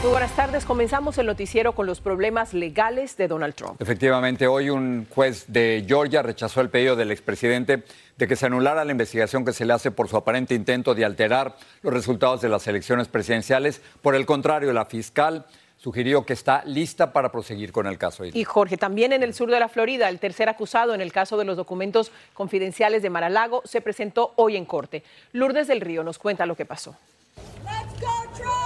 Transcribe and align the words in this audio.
Muy 0.00 0.12
buenas 0.12 0.36
tardes. 0.36 0.64
Comenzamos 0.64 1.18
el 1.18 1.26
noticiero 1.26 1.74
con 1.74 1.86
los 1.86 2.00
problemas 2.00 2.54
legales 2.54 3.16
de 3.16 3.26
Donald 3.26 3.56
Trump. 3.56 3.82
Efectivamente, 3.82 4.46
hoy 4.46 4.70
un 4.70 5.08
juez 5.10 5.46
de 5.48 5.84
Georgia 5.88 6.22
rechazó 6.22 6.60
el 6.60 6.70
pedido 6.70 6.94
del 6.94 7.10
expresidente 7.10 7.82
de 8.16 8.28
que 8.28 8.36
se 8.36 8.46
anulara 8.46 8.84
la 8.84 8.92
investigación 8.92 9.44
que 9.44 9.52
se 9.52 9.64
le 9.64 9.72
hace 9.72 9.90
por 9.90 10.08
su 10.08 10.16
aparente 10.16 10.54
intento 10.54 10.94
de 10.94 11.04
alterar 11.04 11.56
los 11.82 11.92
resultados 11.92 12.40
de 12.40 12.48
las 12.48 12.64
elecciones 12.68 13.08
presidenciales. 13.08 13.80
Por 14.00 14.14
el 14.14 14.24
contrario, 14.24 14.72
la 14.72 14.84
fiscal 14.84 15.46
sugirió 15.78 16.24
que 16.24 16.32
está 16.32 16.62
lista 16.64 17.12
para 17.12 17.32
proseguir 17.32 17.72
con 17.72 17.88
el 17.88 17.98
caso. 17.98 18.24
Y 18.24 18.44
Jorge, 18.44 18.76
también 18.76 19.12
en 19.12 19.24
el 19.24 19.34
sur 19.34 19.50
de 19.50 19.58
la 19.58 19.68
Florida, 19.68 20.08
el 20.08 20.20
tercer 20.20 20.48
acusado 20.48 20.94
en 20.94 21.00
el 21.00 21.12
caso 21.12 21.36
de 21.36 21.44
los 21.44 21.56
documentos 21.56 22.12
confidenciales 22.34 23.02
de 23.02 23.10
Mar-a-Lago 23.10 23.62
se 23.64 23.80
presentó 23.80 24.32
hoy 24.36 24.56
en 24.56 24.64
corte. 24.64 25.02
Lourdes 25.32 25.66
del 25.66 25.80
Río 25.80 26.04
nos 26.04 26.20
cuenta 26.20 26.46
lo 26.46 26.54
que 26.54 26.66
pasó. 26.66 26.96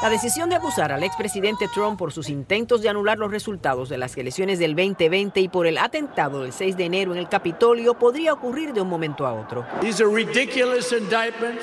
La 0.03 0.11
decisión 0.11 0.51
de 0.51 0.57
acusar 0.57 0.91
al 0.91 1.05
expresidente 1.05 1.69
Trump 1.73 1.97
por 1.97 2.13
sus 2.13 2.29
intentos 2.29 2.83
de 2.83 2.89
anular 2.89 3.19
los 3.19 3.31
resultados 3.31 3.89
de 3.89 3.99
las 3.99 4.17
elecciones 4.17 4.59
del 4.59 4.75
2020 4.75 5.41
y 5.41 5.49
por 5.49 5.69
el 5.69 5.79
atentado 5.79 6.43
del 6.43 6.53
6 6.53 6.77
de 6.77 6.87
enero 6.87 7.13
en 7.13 7.19
el 7.19 7.29
Capitolio 7.29 7.95
podría 7.95 8.33
ocurrir 8.33 8.73
de 8.73 8.81
un 8.81 8.89
momento 8.89 9.25
a 9.25 9.33
otro. 9.33 9.65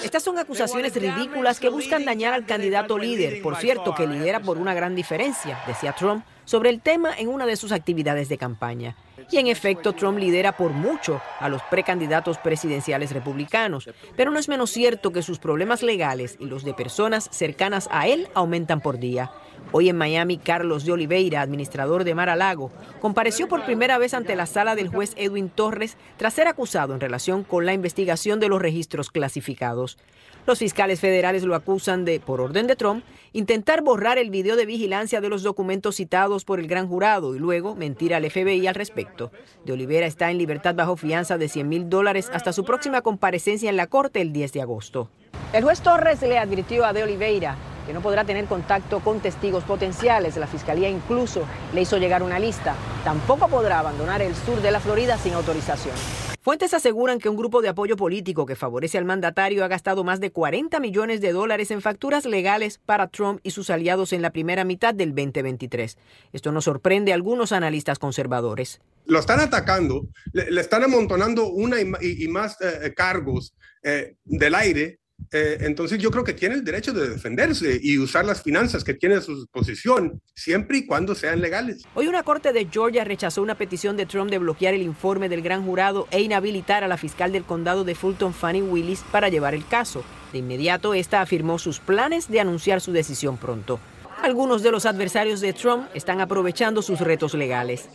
Estas 0.01 0.23
son 0.23 0.39
acusaciones 0.39 0.95
ridículas 0.95 1.59
que 1.59 1.67
buscan 1.67 2.05
dañar 2.05 2.33
al 2.33 2.45
candidato 2.45 2.97
líder, 2.97 3.41
por 3.41 3.57
cierto, 3.57 3.93
que 3.93 4.07
lidera 4.07 4.39
por 4.39 4.57
una 4.57 4.73
gran 4.73 4.95
diferencia, 4.95 5.61
decía 5.67 5.91
Trump, 5.91 6.23
sobre 6.45 6.69
el 6.69 6.79
tema 6.79 7.11
en 7.17 7.27
una 7.27 7.45
de 7.45 7.57
sus 7.57 7.73
actividades 7.73 8.29
de 8.29 8.37
campaña. 8.37 8.95
Y 9.31 9.37
en 9.37 9.47
efecto, 9.47 9.93
Trump 9.93 10.17
lidera 10.17 10.57
por 10.57 10.71
mucho 10.71 11.21
a 11.39 11.49
los 11.49 11.61
precandidatos 11.63 12.37
presidenciales 12.39 13.11
republicanos. 13.11 13.89
Pero 14.15 14.31
no 14.31 14.39
es 14.39 14.49
menos 14.49 14.71
cierto 14.71 15.11
que 15.11 15.21
sus 15.21 15.39
problemas 15.39 15.83
legales 15.83 16.35
y 16.39 16.45
los 16.45 16.63
de 16.63 16.73
personas 16.73 17.29
cercanas 17.31 17.87
a 17.91 18.07
él 18.07 18.27
aumentan 18.33 18.81
por 18.81 18.97
día. 18.97 19.31
Hoy 19.71 19.87
en 19.87 19.97
Miami, 19.97 20.39
Carlos 20.39 20.83
de 20.83 20.93
Oliveira, 20.93 21.41
administrador 21.41 22.03
de 22.03 22.15
Mar 22.15 22.35
Lago, 22.35 22.71
compareció 22.99 23.47
por 23.47 23.65
primera 23.65 23.99
vez 23.99 24.15
ante 24.15 24.35
la 24.35 24.47
sala 24.47 24.75
del 24.75 24.87
juez 24.87 25.13
Edwin 25.15 25.49
Torres 25.49 25.95
tras 26.17 26.33
ser 26.33 26.47
acusado 26.47 26.95
en 26.95 26.99
relación 26.99 27.43
con 27.43 27.67
la 27.67 27.73
investigación 27.73 28.39
de 28.39 28.49
los 28.49 28.59
registros 28.59 29.11
clasificados. 29.11 29.99
Los 30.47 30.57
fiscales 30.57 30.99
federales 30.99 31.43
lo 31.43 31.53
acusan 31.53 32.03
de, 32.03 32.19
por 32.19 32.41
orden 32.41 32.65
de 32.65 32.75
Trump, 32.75 33.03
intentar 33.31 33.83
borrar 33.83 34.17
el 34.17 34.31
video 34.31 34.55
de 34.55 34.65
vigilancia 34.65 35.21
de 35.21 35.29
los 35.29 35.43
documentos 35.43 35.97
citados 35.97 36.45
por 36.45 36.59
el 36.59 36.67
gran 36.67 36.87
jurado 36.87 37.35
y 37.35 37.39
luego 37.39 37.75
mentir 37.75 38.15
al 38.15 38.27
FBI 38.27 38.65
al 38.65 38.73
respecto. 38.73 39.31
De 39.65 39.73
Oliveira 39.73 40.07
está 40.07 40.31
en 40.31 40.39
libertad 40.39 40.73
bajo 40.73 40.97
fianza 40.97 41.37
de 41.37 41.47
100 41.47 41.69
mil 41.69 41.89
dólares 41.89 42.31
hasta 42.33 42.53
su 42.53 42.65
próxima 42.65 43.03
comparecencia 43.03 43.69
en 43.69 43.77
la 43.77 43.85
corte 43.85 44.19
el 44.21 44.33
10 44.33 44.51
de 44.51 44.61
agosto. 44.63 45.11
El 45.53 45.63
juez 45.63 45.81
Torres 45.81 46.23
le 46.23 46.39
advirtió 46.39 46.85
a 46.85 46.93
De 46.93 47.03
Oliveira 47.03 47.55
que 47.89 47.93
no 47.93 48.01
podrá 48.03 48.23
tener 48.23 48.45
contacto 48.45 48.99
con 48.99 49.19
testigos 49.19 49.63
potenciales. 49.63 50.37
La 50.37 50.45
fiscalía 50.45 50.87
incluso 50.87 51.47
le 51.73 51.81
hizo 51.81 51.97
llegar 51.97 52.21
una 52.21 52.37
lista. 52.37 52.75
Tampoco 53.03 53.47
podrá 53.47 53.79
abandonar 53.79 54.21
el 54.21 54.35
sur 54.35 54.61
de 54.61 54.69
la 54.69 54.79
Florida 54.79 55.17
sin 55.17 55.33
autorización. 55.33 55.95
Fuentes 56.39 56.75
aseguran 56.75 57.17
que 57.17 57.29
un 57.29 57.35
grupo 57.35 57.63
de 57.63 57.69
apoyo 57.69 57.95
político 57.95 58.45
que 58.45 58.55
favorece 58.55 58.99
al 58.99 59.05
mandatario 59.05 59.65
ha 59.65 59.67
gastado 59.67 60.03
más 60.03 60.19
de 60.19 60.29
40 60.29 60.79
millones 60.79 61.19
de 61.19 61.31
dólares 61.31 61.71
en 61.71 61.81
facturas 61.81 62.25
legales 62.25 62.77
para 62.77 63.07
Trump 63.07 63.39
y 63.41 63.49
sus 63.49 63.71
aliados 63.71 64.13
en 64.13 64.21
la 64.21 64.29
primera 64.29 64.65
mitad 64.65 64.93
del 64.93 65.15
2023. 65.15 65.97
Esto 66.31 66.51
no 66.51 66.61
sorprende 66.61 67.11
a 67.11 67.15
algunos 67.15 67.51
analistas 67.51 67.97
conservadores. 67.97 68.81
Lo 69.05 69.17
están 69.17 69.39
atacando, 69.39 70.05
le, 70.31 70.61
están 70.61 70.83
amontonando 70.83 71.49
una 71.49 71.77
y, 71.81 72.27
más 72.27 72.55
eh, 72.61 72.93
cargos 72.95 73.55
eh, 73.81 74.13
del 74.25 74.53
aire 74.53 74.99
eh, 75.31 75.57
entonces 75.61 75.99
yo 75.99 76.11
creo 76.11 76.23
que 76.23 76.33
tiene 76.33 76.55
el 76.55 76.63
derecho 76.63 76.93
de 76.93 77.09
defenderse 77.09 77.79
y 77.81 77.99
usar 77.99 78.25
las 78.25 78.41
finanzas 78.41 78.83
que 78.83 78.93
tiene 78.93 79.15
a 79.15 79.21
su 79.21 79.35
disposición, 79.35 80.21
siempre 80.33 80.79
y 80.79 80.85
cuando 80.85 81.15
sean 81.15 81.41
legales. 81.41 81.83
Hoy 81.95 82.07
una 82.07 82.23
corte 82.23 82.53
de 82.53 82.67
Georgia 82.71 83.03
rechazó 83.03 83.41
una 83.41 83.55
petición 83.55 83.97
de 83.97 84.05
Trump 84.05 84.31
de 84.31 84.39
bloquear 84.39 84.73
el 84.73 84.81
informe 84.81 85.29
del 85.29 85.41
gran 85.41 85.63
jurado 85.63 86.07
e 86.11 86.21
inhabilitar 86.21 86.83
a 86.83 86.87
la 86.87 86.97
fiscal 86.97 87.31
del 87.31 87.43
condado 87.43 87.83
de 87.83 87.95
Fulton, 87.95 88.33
Fanny 88.33 88.61
Willis, 88.61 89.03
para 89.11 89.29
llevar 89.29 89.53
el 89.53 89.67
caso. 89.67 90.03
De 90.31 90.39
inmediato, 90.39 90.93
esta 90.93 91.21
afirmó 91.21 91.59
sus 91.59 91.79
planes 91.79 92.29
de 92.29 92.39
anunciar 92.39 92.81
su 92.81 92.91
decisión 92.91 93.37
pronto. 93.37 93.79
Algunos 94.21 94.63
de 94.63 94.71
los 94.71 94.85
adversarios 94.85 95.39
de 95.39 95.53
Trump 95.53 95.87
están 95.93 96.19
aprovechando 96.21 96.81
sus 96.81 96.99
retos 96.99 97.33
legales. 97.33 97.89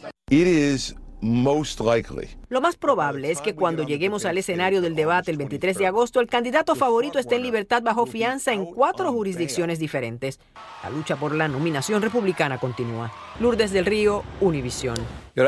Lo 2.51 2.61
más 2.61 2.77
probable 2.77 3.31
es 3.31 3.41
que 3.41 3.55
cuando 3.55 3.83
lleguemos 3.83 4.27
al 4.27 4.37
escenario 4.37 4.83
del 4.83 4.95
debate 4.95 5.31
el 5.31 5.39
23 5.39 5.79
de 5.79 5.87
agosto, 5.87 6.21
el 6.21 6.27
candidato 6.27 6.75
favorito 6.75 7.19
esté 7.19 7.37
en 7.37 7.43
libertad 7.43 7.83
bajo 7.83 8.05
fianza 8.05 8.53
en 8.53 8.67
cuatro 8.67 9.11
jurisdicciones 9.11 9.79
diferentes. 9.79 10.39
La 10.83 10.91
lucha 10.91 11.17
por 11.17 11.35
la 11.35 11.49
nominación 11.49 12.03
republicana 12.03 12.59
continúa. 12.59 13.11
Lourdes 13.41 13.71
del 13.71 13.87
Río, 13.87 14.23
Univisión. 14.43 14.97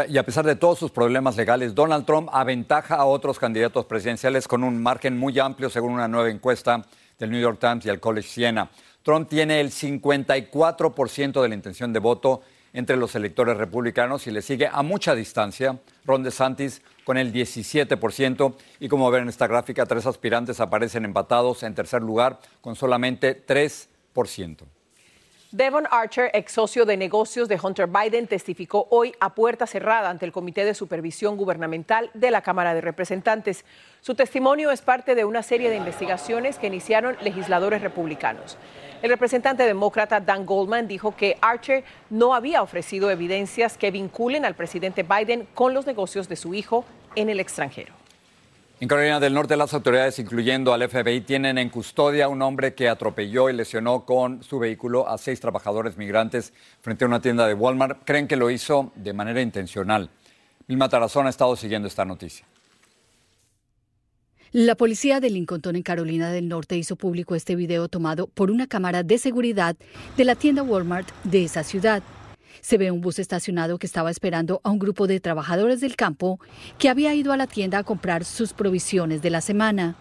Y 0.09 0.17
a 0.17 0.23
pesar 0.25 0.47
de 0.47 0.57
todos 0.57 0.79
sus 0.79 0.91
problemas 0.91 1.37
legales, 1.37 1.75
Donald 1.75 2.07
Trump 2.07 2.31
aventaja 2.33 2.95
a 2.95 3.05
otros 3.05 3.39
candidatos 3.39 3.85
presidenciales 3.85 4.49
con 4.49 4.65
un 4.65 4.83
margen 4.83 5.19
muy 5.19 5.39
amplio 5.39 5.69
según 5.69 5.93
una 5.93 6.09
nueva 6.09 6.31
encuesta 6.31 6.87
del 7.19 7.31
New 7.31 7.41
York 7.41 7.59
Times 7.61 7.85
y 7.85 7.91
el 7.91 8.01
College 8.01 8.29
Siena. 8.29 8.71
Trump 9.03 9.29
tiene 9.29 9.61
el 9.61 9.71
54% 9.71 11.43
de 11.43 11.49
la 11.51 11.55
intención 11.55 11.93
de 11.93 11.99
voto 11.99 12.41
entre 12.77 12.99
los 12.99 13.15
electores 13.15 13.57
republicanos 13.57 14.27
y 14.27 14.31
le 14.31 14.43
sigue 14.43 14.69
a 14.71 14.83
mucha 14.83 15.15
distancia 15.15 15.79
Ron 16.05 16.23
DeSantis 16.23 16.83
con 17.05 17.17
el 17.17 17.33
17% 17.33 18.55
y 18.81 18.89
como 18.89 19.11
ven 19.11 19.23
en 19.23 19.29
esta 19.31 19.47
gráfica, 19.47 19.87
tres 19.87 20.05
aspirantes 20.05 20.61
aparecen 20.61 21.07
empatados 21.07 21.63
en 21.63 21.75
tercer 21.75 22.03
lugar 22.03 22.39
con 22.61 22.77
solamente 22.77 23.47
3%. 23.47 24.76
Devon 25.53 25.87
Archer, 25.93 26.29
ex 26.35 26.51
socio 26.51 26.85
de 26.85 26.97
negocios 26.97 27.49
de 27.49 27.59
Hunter 27.63 27.87
Biden, 27.87 28.27
testificó 28.27 28.89
hoy 28.91 29.15
a 29.21 29.33
puerta 29.33 29.65
cerrada 29.69 30.11
ante 30.11 30.25
el 30.25 30.33
Comité 30.33 30.65
de 30.65 30.75
Supervisión 30.75 31.37
Gubernamental 31.37 32.11
de 32.15 32.33
la 32.33 32.43
Cámara 32.43 32.75
de 32.75 32.81
Representantes. 32.81 33.65
Su 34.01 34.17
testimonio 34.17 34.73
es 34.73 34.83
parte 34.83 35.15
de 35.15 35.25
una 35.25 35.45
serie 35.45 35.71
de 35.71 35.77
investigaciones 35.77 36.59
que 36.59 36.67
iniciaron 36.67 37.17
legisladores 37.23 37.81
republicanos. 37.81 38.59
El 39.03 39.11
representante 39.11 39.63
demócrata 39.63 40.19
Dan 40.19 40.47
Goldman 40.47 40.89
dijo 40.89 41.15
que 41.15 41.39
Archer 41.41 41.85
no 42.11 42.35
había 42.35 42.61
ofrecido 42.61 43.13
evidencias 43.13 43.79
que 43.79 43.93
vinculen 43.93 44.45
al 44.45 44.57
presidente 44.57 45.05
Biden 45.05 45.47
con 45.55 45.75
los 45.75 45.87
negocios 45.87 46.29
de 46.29 46.35
su 46.35 46.55
hijo 46.55 46.85
en 47.15 47.31
el 47.31 47.39
extranjero. 47.39 47.95
En 48.79 48.89
Carolina 48.89 49.19
del 49.19 49.33
Norte, 49.33 49.57
las 49.57 49.73
autoridades, 49.73 50.19
incluyendo 50.19 50.75
al 50.75 50.87
FBI, 50.87 51.23
tienen 51.23 51.57
en 51.57 51.71
custodia 51.71 52.27
a 52.27 52.29
un 52.29 52.43
hombre 52.43 52.75
que 52.75 52.91
atropelló 52.91 53.49
y 53.49 53.55
lesionó 53.55 54.05
con 54.05 54.43
su 54.43 54.59
vehículo 54.59 55.09
a 55.09 55.17
seis 55.17 55.41
trabajadores 55.41 55.97
migrantes 55.97 56.53
frente 56.83 57.05
a 57.05 57.09
una 57.09 57.23
tienda 57.23 57.47
de 57.47 57.55
Walmart. 57.55 58.03
Creen 58.05 58.29
que 58.29 58.37
lo 58.37 58.51
hizo 58.51 58.93
de 58.95 59.15
manera 59.15 59.41
intencional. 59.41 60.11
Milma 60.67 60.91
Tarazón 60.91 61.27
ha 61.27 61.31
estado 61.31 61.57
siguiendo 61.57 61.89
esta 61.89 62.05
noticia. 62.05 62.45
La 64.53 64.75
policía 64.75 65.21
de 65.21 65.31
Lincoln 65.31 65.63
en 65.75 65.83
Carolina 65.83 66.31
del 66.31 66.47
Norte 66.47 66.77
hizo 66.77 66.97
público 66.97 67.35
este 67.35 67.57
video 67.57 67.89
tomado 67.89 68.27
por 68.27 68.51
una 68.51 68.67
cámara 68.67 69.03
de 69.03 69.17
seguridad 69.17 69.75
de 70.19 70.25
la 70.27 70.35
tienda 70.35 70.63
Walmart 70.63 71.09
de 71.25 71.45
esa 71.45 71.65
ciudad. 71.65 72.03
Se 72.61 72.79
ve 72.79 72.91
un 72.91 73.01
bus 73.01 73.19
estacionado 73.19 73.79
que 73.79 73.87
estaba 73.87 74.11
esperando 74.11 74.61
a 74.65 74.71
un 74.71 74.79
grupo 74.79 75.07
de 75.07 75.21
trabajadores 75.21 75.81
del 75.81 75.97
campo 75.97 76.41
que 76.79 76.89
había 76.89 77.15
ido 77.15 77.33
a 77.33 77.37
la 77.37 77.47
tienda 77.47 77.79
a 77.79 77.85
comprar 77.85 78.25
sus 78.25 78.53
provisiones 78.53 79.23
de 79.23 79.31
la 79.31 79.41
semana. 79.41 79.97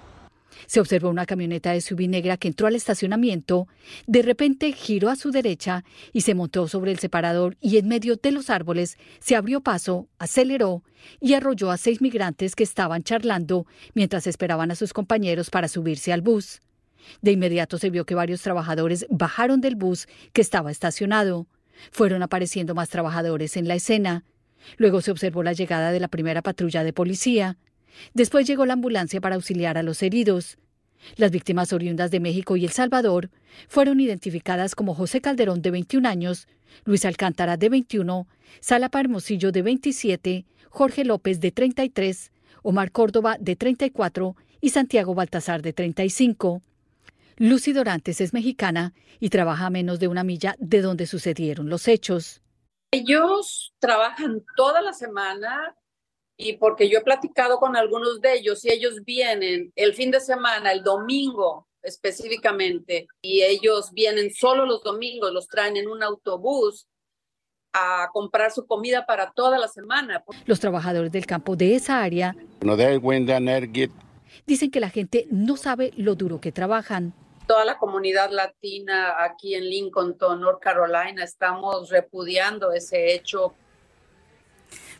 Se 0.67 0.79
observó 0.79 1.09
una 1.09 1.25
camioneta 1.25 1.71
de 1.71 1.81
SUV 1.81 2.07
negra 2.07 2.37
que 2.37 2.47
entró 2.47 2.67
al 2.67 2.75
estacionamiento, 2.75 3.67
de 4.07 4.21
repente 4.21 4.71
giró 4.71 5.09
a 5.09 5.15
su 5.15 5.31
derecha 5.31 5.83
y 6.13 6.21
se 6.21 6.33
montó 6.33 6.67
sobre 6.67 6.91
el 6.91 6.99
separador 6.99 7.57
y 7.61 7.77
en 7.77 7.87
medio 7.87 8.15
de 8.15 8.31
los 8.31 8.49
árboles 8.49 8.97
se 9.19 9.35
abrió 9.35 9.61
paso, 9.61 10.07
aceleró 10.17 10.83
y 11.19 11.33
arrolló 11.33 11.71
a 11.71 11.77
seis 11.77 12.01
migrantes 12.01 12.55
que 12.55 12.63
estaban 12.63 13.03
charlando 13.03 13.67
mientras 13.93 14.27
esperaban 14.27 14.71
a 14.71 14.75
sus 14.75 14.93
compañeros 14.93 15.49
para 15.49 15.67
subirse 15.67 16.13
al 16.13 16.21
bus. 16.21 16.61
De 17.21 17.31
inmediato 17.31 17.77
se 17.77 17.91
vio 17.91 18.05
que 18.05 18.15
varios 18.15 18.41
trabajadores 18.41 19.05
bajaron 19.09 19.61
del 19.61 19.75
bus 19.75 20.07
que 20.33 20.41
estaba 20.41 20.71
estacionado. 20.71 21.47
Fueron 21.91 22.23
apareciendo 22.23 22.75
más 22.75 22.89
trabajadores 22.89 23.57
en 23.57 23.67
la 23.67 23.75
escena. 23.75 24.23
Luego 24.77 25.01
se 25.01 25.11
observó 25.11 25.43
la 25.43 25.53
llegada 25.53 25.91
de 25.91 25.99
la 25.99 26.07
primera 26.07 26.41
patrulla 26.41 26.83
de 26.83 26.93
policía. 26.93 27.57
Después 28.13 28.47
llegó 28.47 28.65
la 28.65 28.73
ambulancia 28.73 29.21
para 29.21 29.35
auxiliar 29.35 29.77
a 29.77 29.83
los 29.83 30.01
heridos. 30.03 30.57
Las 31.17 31.31
víctimas 31.31 31.71
oriundas 31.71 32.11
de 32.11 32.19
México 32.19 32.57
y 32.57 32.65
El 32.65 32.71
Salvador 32.71 33.29
fueron 33.67 33.99
identificadas 33.99 34.75
como 34.75 34.95
José 34.95 35.21
Calderón, 35.21 35.61
de 35.61 35.71
21 35.71 36.07
años, 36.07 36.47
Luis 36.83 37.05
Alcántara, 37.05 37.57
de 37.57 37.69
21, 37.69 38.27
Sala 38.59 38.89
Hermosillo, 38.91 39.51
de 39.51 39.61
27, 39.61 40.45
Jorge 40.69 41.05
López, 41.05 41.39
de 41.39 41.51
33, 41.51 42.31
Omar 42.63 42.91
Córdoba, 42.91 43.37
de 43.39 43.55
34 43.55 44.35
y 44.61 44.69
Santiago 44.69 45.13
Baltasar, 45.13 45.61
de 45.61 45.73
35. 45.73 46.61
Lucy 47.37 47.73
Dorantes 47.73 48.21
es 48.21 48.33
mexicana 48.33 48.93
y 49.19 49.29
trabaja 49.29 49.65
a 49.65 49.69
menos 49.69 49.99
de 49.99 50.07
una 50.07 50.23
milla 50.23 50.55
de 50.57 50.81
donde 50.81 51.05
sucedieron 51.05 51.69
los 51.69 51.89
hechos. 51.89 52.41
Ellos 52.91 53.73
trabajan 53.79 54.45
toda 54.55 54.81
la 54.81 54.93
semana 54.93 55.75
y 56.37 56.53
porque 56.53 56.89
yo 56.89 56.99
he 56.99 57.03
platicado 57.03 57.59
con 57.59 57.75
algunos 57.75 58.21
de 58.21 58.35
ellos 58.35 58.63
y 58.63 58.71
ellos 58.71 59.03
vienen 59.03 59.73
el 59.75 59.93
fin 59.93 60.11
de 60.11 60.21
semana, 60.21 60.71
el 60.71 60.81
domingo 60.81 61.67
específicamente, 61.81 63.07
y 63.21 63.43
ellos 63.43 63.91
vienen 63.91 64.33
solo 64.33 64.65
los 64.65 64.81
domingos, 64.81 65.31
los 65.31 65.47
traen 65.47 65.77
en 65.77 65.87
un 65.87 66.01
autobús 66.01 66.87
a 67.73 68.09
comprar 68.11 68.51
su 68.51 68.65
comida 68.65 69.05
para 69.05 69.31
toda 69.33 69.59
la 69.59 69.67
semana. 69.67 70.23
Los 70.45 70.59
trabajadores 70.59 71.11
del 71.11 71.27
campo 71.27 71.55
de 71.55 71.75
esa 71.75 72.01
área 72.01 72.35
dicen 74.47 74.71
que 74.71 74.79
la 74.79 74.89
gente 74.89 75.27
no 75.29 75.57
sabe 75.57 75.91
lo 75.97 76.15
duro 76.15 76.39
que 76.39 76.51
trabajan 76.51 77.13
toda 77.47 77.65
la 77.65 77.77
comunidad 77.77 78.31
latina 78.31 79.23
aquí 79.23 79.55
en 79.55 79.69
Lincoln, 79.69 80.15
North 80.19 80.61
Carolina, 80.61 81.23
estamos 81.23 81.89
repudiando 81.89 82.71
ese 82.71 83.13
hecho. 83.13 83.53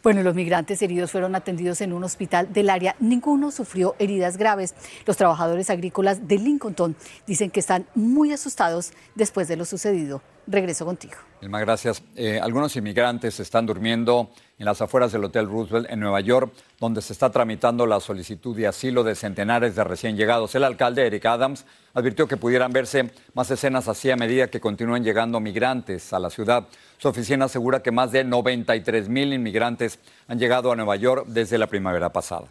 Bueno, 0.03 0.21
los 0.21 0.36
migrantes 0.36 0.81
heridos 0.83 1.12
fueron 1.12 1.36
atendidos 1.36 1.81
en 1.81 1.92
un 1.92 2.03
hospital 2.03 2.53
del 2.53 2.69
área. 2.69 2.95
Ninguno 3.00 3.50
sufrió 3.50 3.95
heridas 3.97 4.38
graves. 4.38 4.75
Los 5.07 5.18
trabajadores 5.18 5.71
agrícolas 5.71 6.27
de 6.27 6.38
Lincoln 6.38 6.95
dicen 7.25 7.50
que 7.50 7.59
están 7.59 7.88
muy 7.95 8.31
asustados 8.31 8.91
después 9.15 9.48
de 9.48 9.56
lo 9.56 9.65
sucedido. 9.65 10.21
Regreso 10.47 10.86
contigo. 10.86 11.15
Elma, 11.42 11.59
gracias. 11.59 12.03
Eh, 12.15 12.39
algunos 12.39 12.75
inmigrantes 12.75 13.39
están 13.39 13.65
durmiendo 13.65 14.30
en 14.57 14.65
las 14.65 14.81
afueras 14.81 15.12
del 15.12 15.24
Hotel 15.24 15.47
Roosevelt 15.47 15.89
en 15.89 16.00
Nueva 16.00 16.21
York, 16.21 16.53
donde 16.80 17.01
se 17.01 17.13
está 17.13 17.31
tramitando 17.31 17.86
la 17.86 18.00
solicitud 18.00 18.56
de 18.56 18.68
asilo 18.68 19.03
de 19.03 19.15
centenares 19.15 19.75
de 19.75 19.83
recién 19.83 20.15
llegados. 20.15 20.53
El 20.56 20.63
alcalde 20.63 21.06
Eric 21.06 21.25
Adams 21.25 21.65
advirtió 21.94 22.27
que 22.27 22.38
pudieran 22.38 22.71
verse 22.71 23.12
más 23.33 23.50
escenas 23.50 23.88
así 23.88 24.12
a 24.12 24.15
medida 24.15 24.47
que 24.47 24.59
continúen 24.59 25.03
llegando 25.03 25.39
migrantes 25.39 26.13
a 26.13 26.19
la 26.19 26.30
ciudad. 26.30 26.68
Su 26.98 27.09
oficina 27.09 27.45
asegura 27.45 27.81
que 27.81 27.91
más 27.91 28.12
de 28.12 28.24
93 28.24 29.09
mil 29.09 29.33
inmigrantes 29.33 30.00
han 30.27 30.39
llegado 30.39 30.71
a 30.71 30.75
Nueva 30.75 30.95
York 30.95 31.25
desde 31.27 31.57
la 31.57 31.68
primavera 31.68 32.13
pasada. 32.13 32.48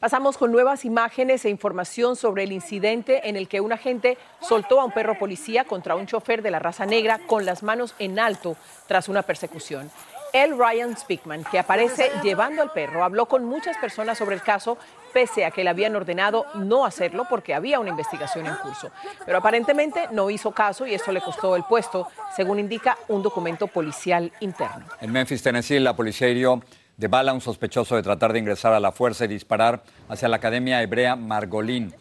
Pasamos 0.00 0.38
con 0.38 0.50
nuevas 0.50 0.86
imágenes 0.86 1.44
e 1.44 1.50
información 1.50 2.16
sobre 2.16 2.44
el 2.44 2.52
incidente 2.52 3.28
en 3.28 3.36
el 3.36 3.48
que 3.48 3.60
un 3.60 3.70
agente 3.70 4.16
soltó 4.40 4.80
a 4.80 4.86
un 4.86 4.92
perro 4.92 5.18
policía 5.18 5.64
contra 5.64 5.94
un 5.94 6.06
chofer 6.06 6.40
de 6.40 6.50
la 6.50 6.58
raza 6.58 6.86
negra 6.86 7.20
con 7.26 7.44
las 7.44 7.62
manos 7.62 7.94
en 7.98 8.18
alto 8.18 8.56
tras 8.86 9.10
una 9.10 9.20
persecución. 9.20 9.90
El 10.32 10.56
Ryan 10.56 10.96
Speakman, 10.96 11.44
que 11.44 11.58
aparece 11.58 12.10
llevando 12.22 12.62
al 12.62 12.72
perro, 12.72 13.04
habló 13.04 13.26
con 13.26 13.44
muchas 13.44 13.76
personas 13.76 14.16
sobre 14.16 14.36
el 14.36 14.42
caso, 14.42 14.78
pese 15.12 15.44
a 15.44 15.50
que 15.50 15.64
le 15.64 15.68
habían 15.70 15.94
ordenado 15.94 16.46
no 16.54 16.86
hacerlo 16.86 17.26
porque 17.28 17.52
había 17.52 17.78
una 17.78 17.90
investigación 17.90 18.46
en 18.46 18.54
curso. 18.54 18.90
Pero 19.26 19.36
aparentemente 19.36 20.08
no 20.12 20.30
hizo 20.30 20.52
caso 20.52 20.86
y 20.86 20.94
esto 20.94 21.12
le 21.12 21.20
costó 21.20 21.56
el 21.56 21.64
puesto, 21.64 22.08
según 22.34 22.58
indica 22.58 22.96
un 23.08 23.22
documento 23.22 23.66
policial 23.66 24.32
interno. 24.40 24.86
En 25.02 25.12
Memphis, 25.12 25.42
Tennessee, 25.42 25.78
la 25.78 25.94
policía 25.94 26.28
hirió 26.28 26.62
de 27.00 27.08
bala 27.08 27.32
un 27.32 27.40
sospechoso 27.40 27.96
de 27.96 28.02
tratar 28.02 28.34
de 28.34 28.40
ingresar 28.40 28.74
a 28.74 28.78
la 28.78 28.92
fuerza 28.92 29.24
y 29.24 29.28
disparar 29.28 29.82
hacia 30.10 30.28
la 30.28 30.36
Academia 30.36 30.82
Hebrea 30.82 31.16
Margolín. 31.16 31.94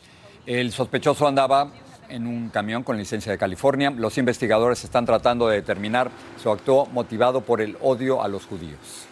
El 0.46 0.74
sospechoso 0.74 1.26
andaba 1.26 1.72
en 2.10 2.28
un 2.28 2.50
camión 2.50 2.84
con 2.84 2.98
licencia 2.98 3.32
de 3.32 3.38
California. 3.38 3.92
Los 3.92 4.18
investigadores 4.18 4.84
están 4.84 5.06
tratando 5.06 5.48
de 5.48 5.56
determinar 5.56 6.12
su 6.44 6.52
acto 6.52 6.86
motivado 6.88 7.40
por 7.40 7.62
el 7.62 7.78
odio 7.80 8.22
a 8.22 8.28
los 8.28 8.46
judíos. 8.46 9.08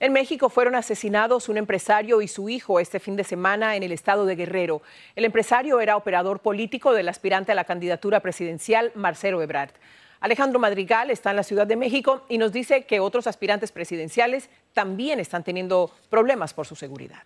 En 0.00 0.14
México 0.14 0.48
fueron 0.48 0.74
asesinados 0.74 1.50
un 1.50 1.58
empresario 1.58 2.22
y 2.22 2.28
su 2.28 2.48
hijo 2.48 2.80
este 2.80 2.98
fin 2.98 3.16
de 3.16 3.24
semana 3.24 3.76
en 3.76 3.82
el 3.82 3.92
estado 3.92 4.24
de 4.24 4.34
Guerrero. 4.34 4.80
El 5.14 5.26
empresario 5.26 5.80
era 5.82 5.98
operador 5.98 6.40
político 6.40 6.94
del 6.94 7.10
aspirante 7.10 7.52
a 7.52 7.54
la 7.54 7.64
candidatura 7.64 8.20
presidencial 8.20 8.92
Marcelo 8.94 9.42
Ebrard. 9.42 9.72
Alejandro 10.20 10.58
Madrigal 10.58 11.10
está 11.10 11.30
en 11.30 11.36
la 11.36 11.42
Ciudad 11.42 11.66
de 11.66 11.76
México 11.76 12.24
y 12.28 12.38
nos 12.38 12.52
dice 12.52 12.84
que 12.84 13.00
otros 13.00 13.26
aspirantes 13.26 13.72
presidenciales 13.72 14.50
también 14.72 15.20
están 15.20 15.44
teniendo 15.44 15.92
problemas 16.10 16.54
por 16.54 16.66
su 16.66 16.74
seguridad. 16.74 17.22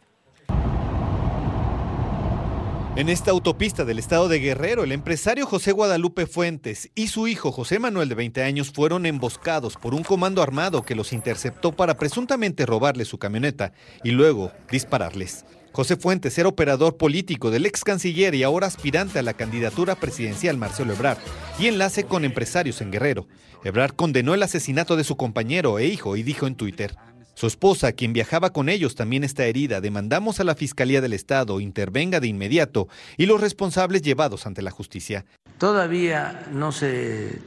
En 2.95 3.09
esta 3.09 3.31
autopista 3.31 3.87
del 3.87 3.99
estado 3.99 4.29
de 4.29 4.39
Guerrero, 4.39 4.85
el 4.85 4.93
empresario 4.93 5.47
José 5.47 5.73
Guadalupe 5.73 6.27
Fuentes 6.27 6.91
y 6.95 7.07
su 7.07 7.27
hijo 7.27 7.51
José 7.51 7.79
Manuel 7.79 8.11
de 8.11 8.15
20 8.15 8.43
años 8.43 8.71
fueron 8.71 9.07
emboscados 9.07 9.77
por 9.77 9.95
un 9.95 10.03
comando 10.03 10.43
armado 10.43 10.83
que 10.83 10.95
los 10.95 11.15
interceptó 11.15 11.73
para 11.73 11.97
presuntamente 11.97 12.67
robarles 12.67 13.09
su 13.09 13.19
camioneta 13.19 13.73
y 14.05 14.11
luego 14.11 14.53
dispararles. 14.71 15.47
José 15.73 15.97
Fuentes 15.97 16.37
era 16.37 16.51
operador 16.51 16.99
político 16.99 17.51
del 17.51 17.65
ex 17.65 17.83
canciller 17.83 18.35
y 18.35 18.43
ahora 18.43 18.67
aspirante 18.67 19.19
a 19.19 19.23
la 19.23 19.33
candidatura 19.33 19.95
presidencial 19.95 20.59
Marcelo 20.59 20.93
Ebrard 20.93 21.17
y 21.59 21.67
enlace 21.67 22.05
con 22.05 22.27
empresarios 22.27 22.83
en 22.83 22.91
Guerrero. 22.91 23.27
Ebrard 23.65 23.95
condenó 23.95 24.35
el 24.35 24.43
asesinato 24.43 24.97
de 24.97 25.05
su 25.05 25.17
compañero 25.17 25.79
e 25.79 25.87
hijo 25.87 26.17
y 26.17 26.23
dijo 26.23 26.47
en 26.47 26.57
Twitter, 26.57 26.95
su 27.35 27.47
esposa, 27.47 27.93
quien 27.93 28.13
viajaba 28.13 28.51
con 28.51 28.69
ellos, 28.69 28.95
también 28.95 29.25
está 29.25 29.47
herida. 29.47 29.81
Demandamos 29.81 30.39
a 30.39 30.45
la 30.45 30.55
Fiscalía 30.55 31.01
del 31.01 31.15
Estado 31.15 31.61
intervenga 31.61 32.21
de 32.21 32.29
inmediato 32.29 32.89
y 33.17 33.25
los 33.25 33.41
responsables 33.41 34.03
llevados 34.03 34.47
ante 34.47 34.61
la 34.61 34.71
justicia. 34.71 35.25
Todavía 35.57 36.47
no 36.53 36.73
se 36.73 37.41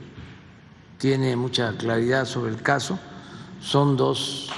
tiene 0.98 1.36
mucha 1.36 1.77
claridad 1.77 2.25
sobre 2.25 2.51
el 2.51 2.63
caso. 2.63 2.98
Son 3.62 3.96
dos 3.96 4.50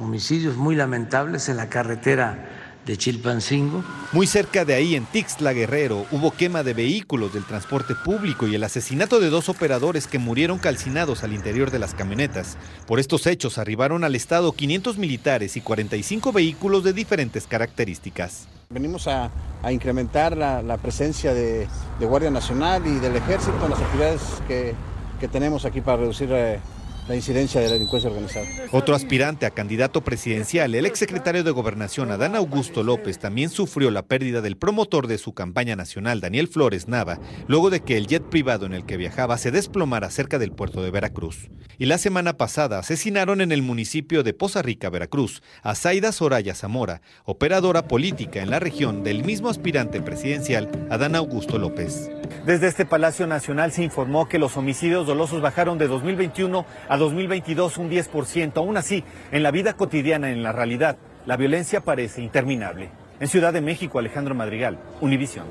homicidios 0.00 0.56
muy 0.56 0.74
lamentables 0.74 1.48
en 1.48 1.56
la 1.56 1.68
carretera 1.68 2.63
de 2.86 2.96
Chilpancingo. 2.96 3.82
Muy 4.12 4.26
cerca 4.26 4.64
de 4.64 4.74
ahí, 4.74 4.94
en 4.94 5.06
Tixla 5.06 5.52
Guerrero, 5.52 6.06
hubo 6.10 6.30
quema 6.30 6.62
de 6.62 6.74
vehículos 6.74 7.32
del 7.32 7.44
transporte 7.44 7.94
público 7.94 8.46
y 8.46 8.54
el 8.54 8.64
asesinato 8.64 9.20
de 9.20 9.30
dos 9.30 9.48
operadores 9.48 10.06
que 10.06 10.18
murieron 10.18 10.58
calcinados 10.58 11.24
al 11.24 11.32
interior 11.32 11.70
de 11.70 11.78
las 11.78 11.94
camionetas. 11.94 12.56
Por 12.86 13.00
estos 13.00 13.26
hechos 13.26 13.58
arribaron 13.58 14.04
al 14.04 14.14
estado 14.14 14.52
500 14.52 14.98
militares 14.98 15.56
y 15.56 15.60
45 15.60 16.32
vehículos 16.32 16.84
de 16.84 16.92
diferentes 16.92 17.46
características. 17.46 18.46
Venimos 18.70 19.08
a, 19.08 19.30
incrementar 19.70 20.36
la, 20.36 20.78
presencia 20.78 21.32
de, 21.32 21.66
Guardia 22.00 22.30
Nacional 22.30 22.86
y 22.86 22.98
del 22.98 23.16
Ejército 23.16 23.64
en 23.64 23.70
las 23.70 23.80
actividades 23.80 24.20
que, 24.46 24.74
que 25.20 25.28
tenemos 25.28 25.64
aquí 25.64 25.80
para 25.80 25.98
reducir 25.98 26.28
eh, 26.32 26.60
la 27.08 27.14
incidencia 27.16 27.60
de 27.60 27.66
la 27.66 27.74
delincuencia 27.74 28.08
organizada. 28.08 28.46
Otro 28.72 28.94
aspirante 28.94 29.46
a 29.46 29.50
candidato 29.50 30.02
presidencial, 30.02 30.74
el 30.74 30.86
exsecretario 30.86 31.44
de 31.44 31.50
Gobernación 31.50 32.10
Adán 32.10 32.34
Augusto 32.34 32.82
López, 32.82 33.18
también 33.18 33.50
sufrió 33.50 33.90
la 33.90 34.06
pérdida 34.06 34.40
del 34.40 34.56
promotor 34.56 35.06
de 35.06 35.18
su 35.18 35.34
campaña 35.34 35.76
nacional, 35.76 36.20
Daniel 36.20 36.48
Flores 36.48 36.88
Nava, 36.88 37.20
luego 37.46 37.70
de 37.70 37.80
que 37.80 37.98
el 37.98 38.06
jet 38.06 38.22
privado 38.22 38.64
en 38.66 38.72
el 38.72 38.86
que 38.86 38.96
viajaba 38.96 39.36
se 39.36 39.50
desplomara 39.50 40.10
cerca 40.10 40.38
del 40.38 40.52
puerto 40.52 40.82
de 40.82 40.90
Veracruz. 40.90 41.50
Y 41.78 41.86
la 41.86 41.98
semana 41.98 42.36
pasada 42.36 42.78
asesinaron 42.78 43.40
en 43.40 43.52
el 43.52 43.62
municipio 43.62 44.22
de 44.22 44.32
Poza 44.32 44.62
Rica, 44.62 44.90
Veracruz, 44.90 45.42
a 45.62 45.74
Zaida 45.74 46.12
Soraya 46.12 46.54
Zamora, 46.54 47.02
operadora 47.24 47.88
política 47.88 48.40
en 48.40 48.50
la 48.50 48.60
región 48.60 49.02
del 49.02 49.24
mismo 49.24 49.48
aspirante 49.48 50.00
presidencial, 50.00 50.70
Adán 50.90 51.16
Augusto 51.16 51.58
López. 51.58 52.10
Desde 52.46 52.68
este 52.68 52.86
Palacio 52.86 53.26
Nacional 53.26 53.72
se 53.72 53.82
informó 53.82 54.28
que 54.28 54.38
los 54.38 54.56
homicidios 54.56 55.06
dolosos 55.06 55.40
bajaron 55.40 55.78
de 55.78 55.88
2021 55.88 56.64
a 56.88 56.93
2022 56.96 57.78
un 57.78 57.90
10%. 57.90 58.56
Aún 58.56 58.76
así, 58.76 59.04
en 59.32 59.42
la 59.42 59.50
vida 59.50 59.74
cotidiana, 59.74 60.30
en 60.30 60.42
la 60.42 60.52
realidad, 60.52 60.96
la 61.26 61.36
violencia 61.36 61.80
parece 61.80 62.22
interminable. 62.22 62.90
En 63.20 63.28
Ciudad 63.28 63.52
de 63.52 63.60
México, 63.60 63.98
Alejandro 63.98 64.34
Madrigal, 64.34 64.78
Univisión. 65.00 65.46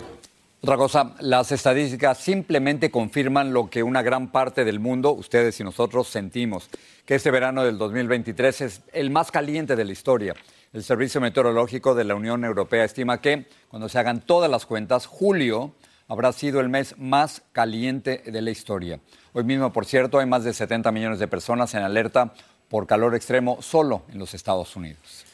Otra 0.62 0.78
cosa, 0.78 1.14
las 1.20 1.52
estadísticas 1.52 2.18
simplemente 2.20 2.90
confirman 2.90 3.52
lo 3.52 3.70
que 3.70 3.84
una 3.84 4.02
gran 4.02 4.32
parte 4.32 4.64
del 4.64 4.80
mundo, 4.80 5.12
ustedes 5.12 5.60
y 5.60 5.64
nosotros, 5.66 6.08
sentimos, 6.08 6.70
que 7.06 7.16
este 7.16 7.32
verano 7.32 7.66
del 7.66 7.78
2023 7.78 8.62
es 8.62 8.82
el 8.94 9.10
más 9.10 9.30
caliente 9.30 9.76
de 9.76 9.84
la 9.84 9.92
historia. 9.92 10.36
El 10.72 10.84
Servicio 10.84 11.20
Meteorológico 11.20 11.96
de 11.96 12.06
la 12.06 12.16
Unión 12.16 12.46
Europea 12.46 12.86
estima 12.86 13.20
que, 13.20 13.46
cuando 13.68 13.90
se 13.90 14.00
hagan 14.00 14.22
todas 14.22 14.50
las 14.50 14.66
cuentas, 14.66 15.06
julio 15.06 15.74
habrá 16.08 16.32
sido 16.32 16.60
el 16.60 16.70
mes 16.70 16.96
más 16.98 17.42
caliente 17.52 18.24
de 18.26 18.42
la 18.42 18.52
historia. 18.52 19.00
Hoy 19.34 19.44
mismo, 19.44 19.72
por 19.74 19.86
cierto, 19.86 20.20
hay 20.20 20.26
más 20.26 20.44
de 20.44 20.54
70 20.54 20.92
millones 20.92 21.20
de 21.20 21.28
personas 21.28 21.74
en 21.74 21.84
alerta 21.84 22.34
por 22.70 22.88
calor 22.88 23.16
extremo 23.16 23.62
solo 23.62 24.04
en 24.12 24.20
los 24.20 24.34
Estados 24.34 24.76
Unidos. 24.76 25.26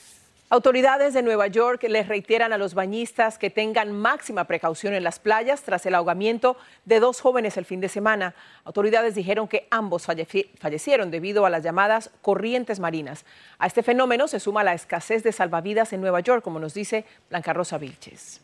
Autoridades 0.51 1.13
de 1.13 1.21
Nueva 1.21 1.45
York 1.45 1.83
les 1.87 2.07
reiteran 2.07 2.51
a 2.53 2.57
los 2.57 2.73
bañistas 2.73 3.37
que 3.37 3.51
tengan 3.51 3.91
máxima 3.91 4.45
precaución 4.45 4.95
en 4.95 5.03
las 5.03 5.19
playas 5.19 5.61
tras 5.61 5.85
el 5.85 5.93
ahogamiento 5.93 6.57
de 6.85 6.99
dos 6.99 7.21
jóvenes 7.21 7.55
el 7.57 7.65
fin 7.65 7.81
de 7.81 7.87
semana. 7.87 8.33
Autoridades 8.63 9.13
dijeron 9.13 9.47
que 9.47 9.67
ambos 9.69 10.07
fallecieron 10.07 11.11
debido 11.11 11.45
a 11.45 11.51
las 11.51 11.63
llamadas 11.63 12.09
corrientes 12.23 12.79
marinas. 12.79 13.25
A 13.59 13.67
este 13.67 13.83
fenómeno 13.83 14.27
se 14.27 14.39
suma 14.39 14.63
la 14.63 14.73
escasez 14.73 15.21
de 15.21 15.33
salvavidas 15.33 15.93
en 15.93 16.01
Nueva 16.01 16.21
York, 16.21 16.43
como 16.43 16.59
nos 16.59 16.73
dice 16.73 17.05
Blanca 17.29 17.53
Rosa 17.53 17.77
Vilches. 17.77 18.41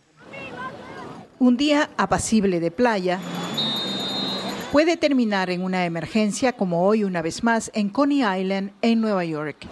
Un 1.37 1.57
día 1.57 1.89
apacible 1.97 2.61
de 2.61 2.71
playa 2.71 3.19
puede 4.71 4.95
terminar 4.95 5.49
en 5.49 5.63
una 5.63 5.85
emergencia 5.85 6.53
como 6.53 6.87
hoy 6.87 7.03
una 7.03 7.21
vez 7.21 7.43
más 7.43 7.71
en 7.73 7.89
Coney 7.89 8.19
Island, 8.19 8.71
en 8.81 9.01
Nueva 9.01 9.25
York. 9.25 9.67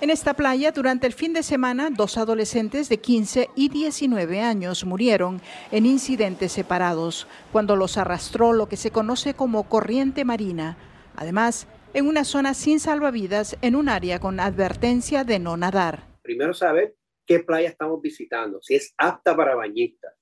En 0.00 0.08
esta 0.08 0.32
playa, 0.32 0.72
durante 0.72 1.06
el 1.06 1.12
fin 1.12 1.34
de 1.34 1.42
semana, 1.42 1.90
dos 1.90 2.16
adolescentes 2.16 2.88
de 2.88 3.00
15 3.00 3.50
y 3.54 3.68
19 3.68 4.40
años 4.40 4.86
murieron 4.86 5.42
en 5.70 5.84
incidentes 5.84 6.52
separados 6.52 7.26
cuando 7.52 7.76
los 7.76 7.98
arrastró 7.98 8.54
lo 8.54 8.66
que 8.66 8.78
se 8.78 8.90
conoce 8.90 9.34
como 9.34 9.68
corriente 9.68 10.24
marina. 10.24 10.78
Además, 11.16 11.66
en 11.92 12.06
una 12.06 12.24
zona 12.24 12.54
sin 12.54 12.80
salvavidas, 12.80 13.58
en 13.60 13.76
un 13.76 13.90
área 13.90 14.20
con 14.20 14.40
advertencia 14.40 15.22
de 15.22 15.38
no 15.38 15.58
nadar. 15.58 16.06
Primero 16.22 16.54
saber 16.54 16.96
qué 17.26 17.40
playa 17.40 17.68
estamos 17.68 18.00
visitando, 18.00 18.62
si 18.62 18.76
es 18.76 18.94
apta 18.96 19.36
para 19.36 19.54
bañistas. 19.54 20.19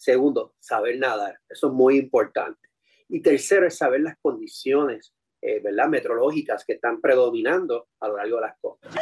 Segundo, 0.00 0.54
saber 0.58 0.98
nadar. 0.98 1.38
Eso 1.46 1.66
es 1.66 1.72
muy 1.74 1.98
importante. 1.98 2.70
Y 3.10 3.20
tercero 3.20 3.66
es 3.66 3.76
saber 3.76 4.00
las 4.00 4.16
condiciones 4.22 5.14
eh, 5.42 5.60
¿verdad? 5.62 5.88
meteorológicas 5.88 6.64
que 6.64 6.72
están 6.72 7.02
predominando 7.02 7.88
a 8.00 8.08
lo 8.08 8.16
largo 8.16 8.36
de 8.36 8.42
las 8.42 8.56
costas. 8.62 8.94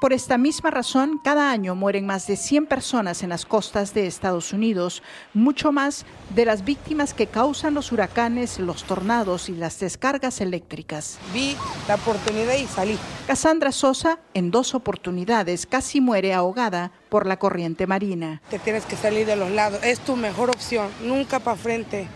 Por 0.00 0.12
esta 0.12 0.36
misma 0.36 0.70
razón, 0.70 1.18
cada 1.24 1.50
año 1.50 1.74
mueren 1.74 2.04
más 2.04 2.26
de 2.26 2.36
100 2.36 2.66
personas 2.66 3.22
en 3.22 3.30
las 3.30 3.46
costas 3.46 3.94
de 3.94 4.06
Estados 4.06 4.52
Unidos, 4.52 5.02
mucho 5.32 5.72
más 5.72 6.04
de 6.34 6.44
las 6.44 6.66
víctimas 6.66 7.14
que 7.14 7.26
causan 7.26 7.72
los 7.72 7.92
huracanes, 7.92 8.58
los 8.58 8.84
tornados 8.84 9.48
y 9.48 9.52
las 9.52 9.80
descargas 9.80 10.42
eléctricas. 10.42 11.18
Vi 11.32 11.56
la 11.88 11.94
oportunidad 11.94 12.56
y 12.56 12.66
salí. 12.66 12.98
Cassandra 13.26 13.72
Sosa, 13.72 14.18
en 14.34 14.50
dos 14.50 14.74
oportunidades, 14.74 15.64
casi 15.64 16.02
muere 16.02 16.34
ahogada 16.34 16.92
por 17.08 17.26
la 17.26 17.38
corriente 17.38 17.86
marina. 17.86 18.42
Te 18.50 18.58
tienes 18.58 18.84
que 18.84 18.96
salir 18.96 19.26
de 19.26 19.36
los 19.36 19.50
lados, 19.50 19.82
es 19.82 20.00
tu 20.00 20.14
mejor 20.14 20.50
opción, 20.50 20.90
nunca 21.04 21.40
para 21.40 21.56
frente 21.56 22.06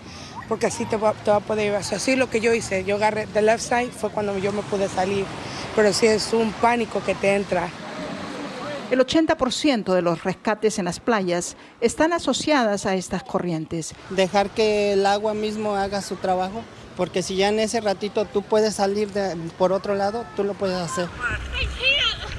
porque 0.50 0.66
así 0.66 0.84
te 0.84 0.96
va, 0.96 1.10
a 1.10 1.40
poder 1.40 1.66
llevar. 1.66 1.80
Así 1.80 2.16
lo 2.16 2.28
que 2.28 2.40
yo 2.40 2.52
hice, 2.52 2.82
yo 2.84 2.96
agarré 2.96 3.28
the 3.28 3.40
left 3.40 3.62
side, 3.62 3.92
fue 3.92 4.10
cuando 4.10 4.36
yo 4.36 4.50
me 4.50 4.62
pude 4.62 4.88
salir, 4.88 5.24
pero 5.76 5.92
sí 5.92 6.08
es 6.08 6.32
un 6.32 6.50
pánico 6.54 7.00
que 7.04 7.14
te 7.14 7.36
entra. 7.36 7.68
El 8.90 8.98
80% 8.98 9.94
de 9.94 10.02
los 10.02 10.24
rescates 10.24 10.80
en 10.80 10.86
las 10.86 10.98
playas 10.98 11.56
están 11.80 12.12
asociadas 12.12 12.84
a 12.84 12.96
estas 12.96 13.22
corrientes. 13.22 13.94
Dejar 14.10 14.50
que 14.50 14.94
el 14.94 15.06
agua 15.06 15.34
mismo 15.34 15.76
haga 15.76 16.02
su 16.02 16.16
trabajo, 16.16 16.64
porque 16.96 17.22
si 17.22 17.36
ya 17.36 17.50
en 17.50 17.60
ese 17.60 17.80
ratito 17.80 18.24
tú 18.24 18.42
puedes 18.42 18.74
salir 18.74 19.08
por 19.56 19.70
otro 19.70 19.94
lado, 19.94 20.26
tú 20.34 20.42
lo 20.42 20.54
puedes 20.54 20.78
hacer. 20.78 21.06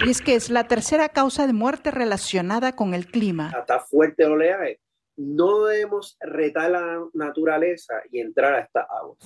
Y 0.05 0.09
es 0.09 0.19
que 0.19 0.35
es 0.35 0.49
la 0.49 0.65
tercera 0.67 1.07
causa 1.07 1.47
de 1.47 1.53
muerte 1.53 1.91
relacionada 1.91 2.75
con 2.75 2.93
el 2.93 3.07
clima. 3.07 3.53
Está 3.57 3.79
fuerte 3.79 4.23
el 4.23 4.33
oleaje 4.33 4.80
no 5.21 5.65
debemos 5.65 6.17
retar 6.19 6.71
la 6.71 6.99
naturaleza 7.13 7.93
y 8.11 8.19
entrar 8.19 8.53
a 8.53 8.59
estas 8.59 8.85
aguas. 8.89 9.17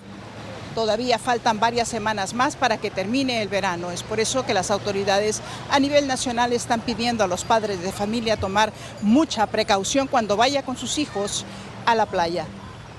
Todavía 0.73 1.17
faltan 1.17 1.59
varias 1.61 1.87
semanas 1.87 2.33
más 2.33 2.57
para 2.57 2.77
que 2.77 2.91
termine 2.91 3.41
el 3.41 3.47
verano. 3.47 3.91
Es 3.91 4.03
por 4.03 4.19
eso 4.19 4.45
que 4.45 4.53
las 4.53 4.71
autoridades 4.71 5.41
a 5.71 5.79
nivel 5.79 6.05
nacional 6.05 6.51
están 6.51 6.81
pidiendo 6.81 7.23
a 7.23 7.27
los 7.27 7.45
padres 7.45 7.81
de 7.81 7.93
familia 7.93 8.35
tomar 8.35 8.73
mucha 9.01 9.47
precaución 9.47 10.07
cuando 10.07 10.35
vaya 10.35 10.63
con 10.63 10.75
sus 10.75 10.97
hijos 10.97 11.45
a 11.85 11.95
la 11.95 12.05
playa. 12.05 12.45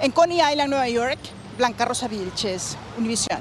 En 0.01 0.11
Coney 0.11 0.41
Island, 0.41 0.71
Nueva 0.71 0.89
York, 0.89 1.19
Blanca 1.59 1.85
Rosa 1.85 2.09
Vilches, 2.09 2.79
Univisión. 2.97 3.41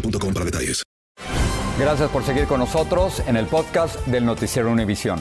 para 0.00 0.44
detalles. 0.44 0.82
Gracias 1.78 2.10
por 2.10 2.24
seguir 2.24 2.46
con 2.46 2.60
nosotros 2.60 3.22
en 3.26 3.36
el 3.36 3.46
podcast 3.46 4.06
del 4.06 4.24
Noticiero 4.24 4.70
Univisión. 4.70 5.20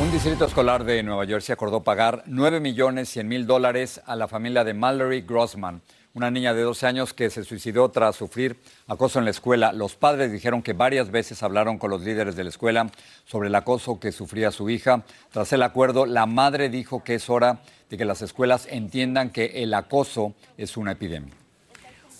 Un 0.00 0.12
distrito 0.12 0.44
escolar 0.44 0.84
de 0.84 1.02
Nueva 1.02 1.26
Jersey 1.26 1.52
acordó 1.52 1.82
pagar 1.82 2.22
9 2.26 2.60
millones 2.60 3.08
100 3.08 3.26
mil 3.26 3.46
dólares 3.46 4.00
a 4.06 4.14
la 4.14 4.28
familia 4.28 4.62
de 4.62 4.72
Mallory 4.72 5.22
Grossman, 5.22 5.82
una 6.14 6.30
niña 6.30 6.54
de 6.54 6.62
12 6.62 6.86
años 6.86 7.12
que 7.12 7.30
se 7.30 7.42
suicidó 7.42 7.90
tras 7.90 8.14
sufrir 8.14 8.60
acoso 8.86 9.18
en 9.18 9.24
la 9.24 9.32
escuela. 9.32 9.72
Los 9.72 9.96
padres 9.96 10.30
dijeron 10.30 10.62
que 10.62 10.72
varias 10.72 11.10
veces 11.10 11.42
hablaron 11.42 11.78
con 11.78 11.90
los 11.90 12.02
líderes 12.02 12.36
de 12.36 12.44
la 12.44 12.50
escuela 12.50 12.88
sobre 13.24 13.48
el 13.48 13.54
acoso 13.56 13.98
que 13.98 14.12
sufría 14.12 14.52
su 14.52 14.70
hija. 14.70 15.02
Tras 15.32 15.52
el 15.52 15.64
acuerdo, 15.64 16.06
la 16.06 16.26
madre 16.26 16.68
dijo 16.68 17.02
que 17.02 17.16
es 17.16 17.28
hora 17.28 17.60
de 17.90 17.98
que 17.98 18.04
las 18.04 18.22
escuelas 18.22 18.68
entiendan 18.70 19.30
que 19.30 19.62
el 19.62 19.74
acoso 19.74 20.34
es 20.56 20.76
una 20.76 20.92
epidemia. 20.92 21.34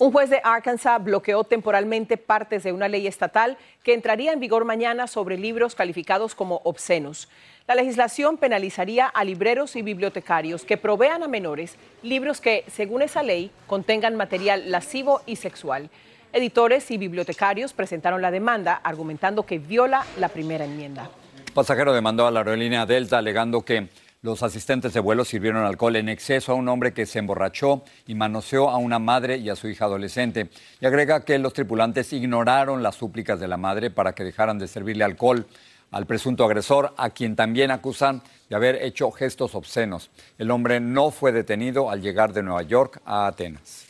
Un 0.01 0.13
juez 0.13 0.29
de 0.29 0.39
Arkansas 0.45 1.03
bloqueó 1.03 1.43
temporalmente 1.43 2.15
partes 2.15 2.63
de 2.63 2.71
una 2.71 2.87
ley 2.87 3.05
estatal 3.05 3.57
que 3.83 3.93
entraría 3.93 4.31
en 4.31 4.39
vigor 4.39 4.63
mañana 4.63 5.07
sobre 5.07 5.37
libros 5.37 5.75
calificados 5.75 6.35
como 6.35 6.61
obscenos. 6.63 7.27
La 7.67 7.75
legislación 7.75 8.37
penalizaría 8.37 9.07
a 9.07 9.25
libreros 9.25 9.75
y 9.75 9.81
bibliotecarios 9.81 10.63
que 10.63 10.77
provean 10.77 11.21
a 11.23 11.27
menores 11.27 11.75
libros 12.01 12.39
que, 12.39 12.63
según 12.71 13.01
esa 13.01 13.23
ley, 13.23 13.51
contengan 13.67 14.15
material 14.15 14.71
lascivo 14.71 15.19
y 15.25 15.35
sexual. 15.35 15.89
Editores 16.31 16.91
y 16.91 16.97
bibliotecarios 16.97 17.73
presentaron 17.73 18.21
la 18.21 18.31
demanda 18.31 18.75
argumentando 18.75 19.45
que 19.45 19.59
viola 19.59 20.05
la 20.17 20.29
primera 20.29 20.63
enmienda. 20.63 21.09
Pasajero 21.53 21.91
demandó 21.93 22.25
a 22.25 22.31
la 22.31 22.39
aerolínea 22.39 22.85
Delta 22.85 23.17
alegando 23.17 23.63
que 23.63 23.89
los 24.21 24.43
asistentes 24.43 24.93
de 24.93 24.99
vuelo 24.99 25.23
sirvieron 25.23 25.63
alcohol 25.65 25.95
en 25.95 26.09
exceso 26.09 26.51
a 26.51 26.55
un 26.55 26.67
hombre 26.67 26.93
que 26.93 27.05
se 27.05 27.19
emborrachó 27.19 27.83
y 28.05 28.15
manoseó 28.15 28.69
a 28.69 28.77
una 28.77 28.99
madre 28.99 29.37
y 29.37 29.49
a 29.49 29.55
su 29.55 29.69
hija 29.69 29.85
adolescente. 29.85 30.49
Y 30.81 30.85
agrega 30.85 31.23
que 31.23 31.39
los 31.39 31.53
tripulantes 31.53 32.11
ignoraron 32.11 32.83
las 32.83 32.95
súplicas 32.95 33.39
de 33.39 33.47
la 33.47 33.55
madre 33.55 33.91
para 33.91 34.13
que 34.13 34.25
dejaran 34.25 34.59
de 34.59 34.67
servirle 34.67 35.05
alcohol 35.05 35.47
al 35.91 36.05
presunto 36.05 36.43
agresor, 36.43 36.93
a 36.97 37.09
quien 37.09 37.35
también 37.35 37.71
acusan 37.71 38.21
de 38.49 38.55
haber 38.55 38.83
hecho 38.83 39.09
gestos 39.09 39.55
obscenos. 39.55 40.11
El 40.37 40.51
hombre 40.51 40.79
no 40.79 41.11
fue 41.11 41.31
detenido 41.31 41.89
al 41.89 42.01
llegar 42.01 42.33
de 42.33 42.43
Nueva 42.43 42.63
York 42.63 43.01
a 43.05 43.25
Atenas. 43.25 43.88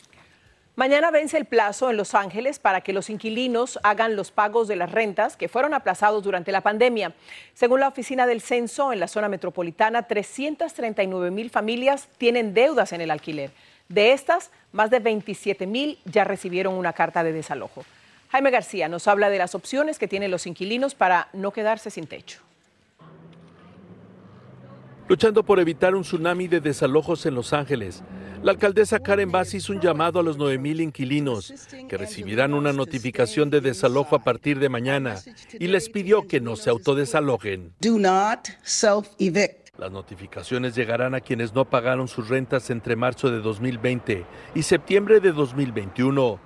Mañana 0.76 1.10
vence 1.10 1.36
el 1.36 1.44
plazo 1.44 1.90
en 1.90 1.96
Los 1.96 2.14
Ángeles 2.14 2.58
para 2.58 2.80
que 2.80 2.92
los 2.92 3.10
inquilinos 3.10 3.78
hagan 3.82 4.16
los 4.16 4.30
pagos 4.30 4.68
de 4.68 4.76
las 4.76 4.90
rentas 4.90 5.36
que 5.36 5.48
fueron 5.48 5.74
aplazados 5.74 6.22
durante 6.22 6.52
la 6.52 6.60
pandemia. 6.60 7.12
Según 7.54 7.80
la 7.80 7.88
Oficina 7.88 8.26
del 8.26 8.40
Censo, 8.40 8.92
en 8.92 9.00
la 9.00 9.08
zona 9.08 9.28
metropolitana, 9.28 10.04
339 10.04 11.30
mil 11.30 11.50
familias 11.50 12.08
tienen 12.18 12.54
deudas 12.54 12.92
en 12.92 13.00
el 13.00 13.10
alquiler. 13.10 13.50
De 13.88 14.12
estas, 14.12 14.50
más 14.72 14.90
de 14.90 15.00
27 15.00 15.66
mil 15.66 15.98
ya 16.04 16.24
recibieron 16.24 16.74
una 16.74 16.92
carta 16.92 17.24
de 17.24 17.32
desalojo. 17.32 17.84
Jaime 18.30 18.52
García 18.52 18.88
nos 18.88 19.08
habla 19.08 19.28
de 19.28 19.38
las 19.38 19.56
opciones 19.56 19.98
que 19.98 20.06
tienen 20.06 20.30
los 20.30 20.46
inquilinos 20.46 20.94
para 20.94 21.28
no 21.32 21.50
quedarse 21.50 21.90
sin 21.90 22.06
techo. 22.06 22.40
Luchando 25.08 25.42
por 25.42 25.58
evitar 25.58 25.96
un 25.96 26.02
tsunami 26.02 26.46
de 26.46 26.60
desalojos 26.60 27.26
en 27.26 27.34
Los 27.34 27.52
Ángeles, 27.52 28.04
la 28.42 28.52
alcaldesa 28.52 28.98
Karen 29.00 29.30
Bass 29.30 29.54
hizo 29.54 29.72
un 29.72 29.80
llamado 29.80 30.20
a 30.20 30.22
los 30.22 30.38
9.000 30.38 30.82
inquilinos 30.82 31.52
que 31.88 31.96
recibirán 31.96 32.54
una 32.54 32.72
notificación 32.72 33.50
de 33.50 33.60
desalojo 33.60 34.16
a 34.16 34.24
partir 34.24 34.58
de 34.58 34.68
mañana 34.68 35.16
y 35.58 35.66
les 35.66 35.88
pidió 35.88 36.26
que 36.26 36.40
no 36.40 36.56
se 36.56 36.70
autodesalojen. 36.70 37.72
Las 39.78 39.92
notificaciones 39.92 40.74
llegarán 40.74 41.14
a 41.14 41.20
quienes 41.20 41.54
no 41.54 41.64
pagaron 41.64 42.08
sus 42.08 42.28
rentas 42.28 42.70
entre 42.70 42.96
marzo 42.96 43.30
de 43.30 43.40
2020 43.40 44.24
y 44.54 44.62
septiembre 44.62 45.20
de 45.20 45.32
2021, 45.32 46.38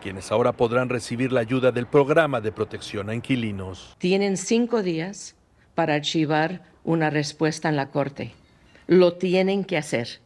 quienes 0.00 0.32
ahora 0.32 0.52
podrán 0.52 0.88
recibir 0.88 1.32
la 1.32 1.40
ayuda 1.40 1.70
del 1.70 1.86
programa 1.86 2.40
de 2.40 2.50
protección 2.50 3.08
a 3.08 3.14
inquilinos. 3.14 3.94
Tienen 3.98 4.36
cinco 4.36 4.82
días 4.82 5.36
para 5.74 5.94
archivar 5.94 6.62
una 6.84 7.10
respuesta 7.10 7.68
en 7.68 7.76
la 7.76 7.90
Corte. 7.90 8.32
Lo 8.88 9.14
tienen 9.14 9.64
que 9.64 9.76
hacer. 9.76 10.20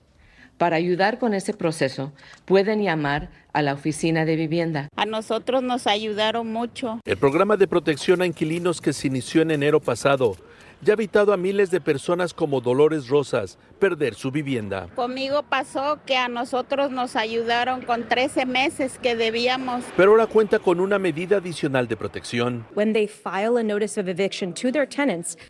Para 0.58 0.76
ayudar 0.76 1.18
con 1.18 1.34
ese 1.34 1.52
proceso, 1.52 2.12
pueden 2.46 2.82
llamar 2.82 3.28
a 3.52 3.60
la 3.60 3.74
oficina 3.74 4.24
de 4.24 4.36
vivienda. 4.36 4.88
A 4.96 5.04
nosotros 5.04 5.62
nos 5.62 5.86
ayudaron 5.86 6.50
mucho. 6.50 7.00
El 7.04 7.16
programa 7.18 7.56
de 7.56 7.66
protección 7.66 8.22
a 8.22 8.26
inquilinos 8.26 8.80
que 8.80 8.92
se 8.92 9.06
inició 9.06 9.42
en 9.42 9.50
enero 9.50 9.80
pasado 9.80 10.36
ya 10.82 10.92
ha 10.92 10.94
evitado 10.94 11.32
a 11.32 11.36
miles 11.36 11.70
de 11.70 11.80
personas 11.80 12.32
como 12.34 12.60
Dolores 12.60 13.08
Rosas 13.08 13.58
perder 13.78 14.14
su 14.14 14.30
vivienda. 14.30 14.88
Conmigo 14.94 15.42
pasó 15.42 15.98
que 16.06 16.16
a 16.16 16.28
nosotros 16.28 16.90
nos 16.90 17.14
ayudaron 17.16 17.82
con 17.82 18.08
13 18.08 18.46
meses 18.46 18.98
que 19.02 19.14
debíamos. 19.16 19.84
Pero 19.96 20.12
ahora 20.12 20.26
cuenta 20.26 20.58
con 20.58 20.80
una 20.80 20.98
medida 20.98 21.36
adicional 21.38 21.86
de 21.86 21.96
protección. 21.96 22.64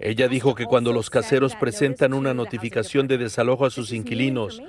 Ella 0.00 0.28
dijo 0.28 0.54
que 0.54 0.64
cuando 0.64 0.92
los 0.92 1.10
caseros 1.10 1.54
presentan 1.54 2.14
una 2.14 2.34
notificación 2.34 3.06
de 3.06 3.18
desalojo 3.18 3.64
a 3.66 3.70
sus 3.70 3.92
inquilinos, 3.92 4.62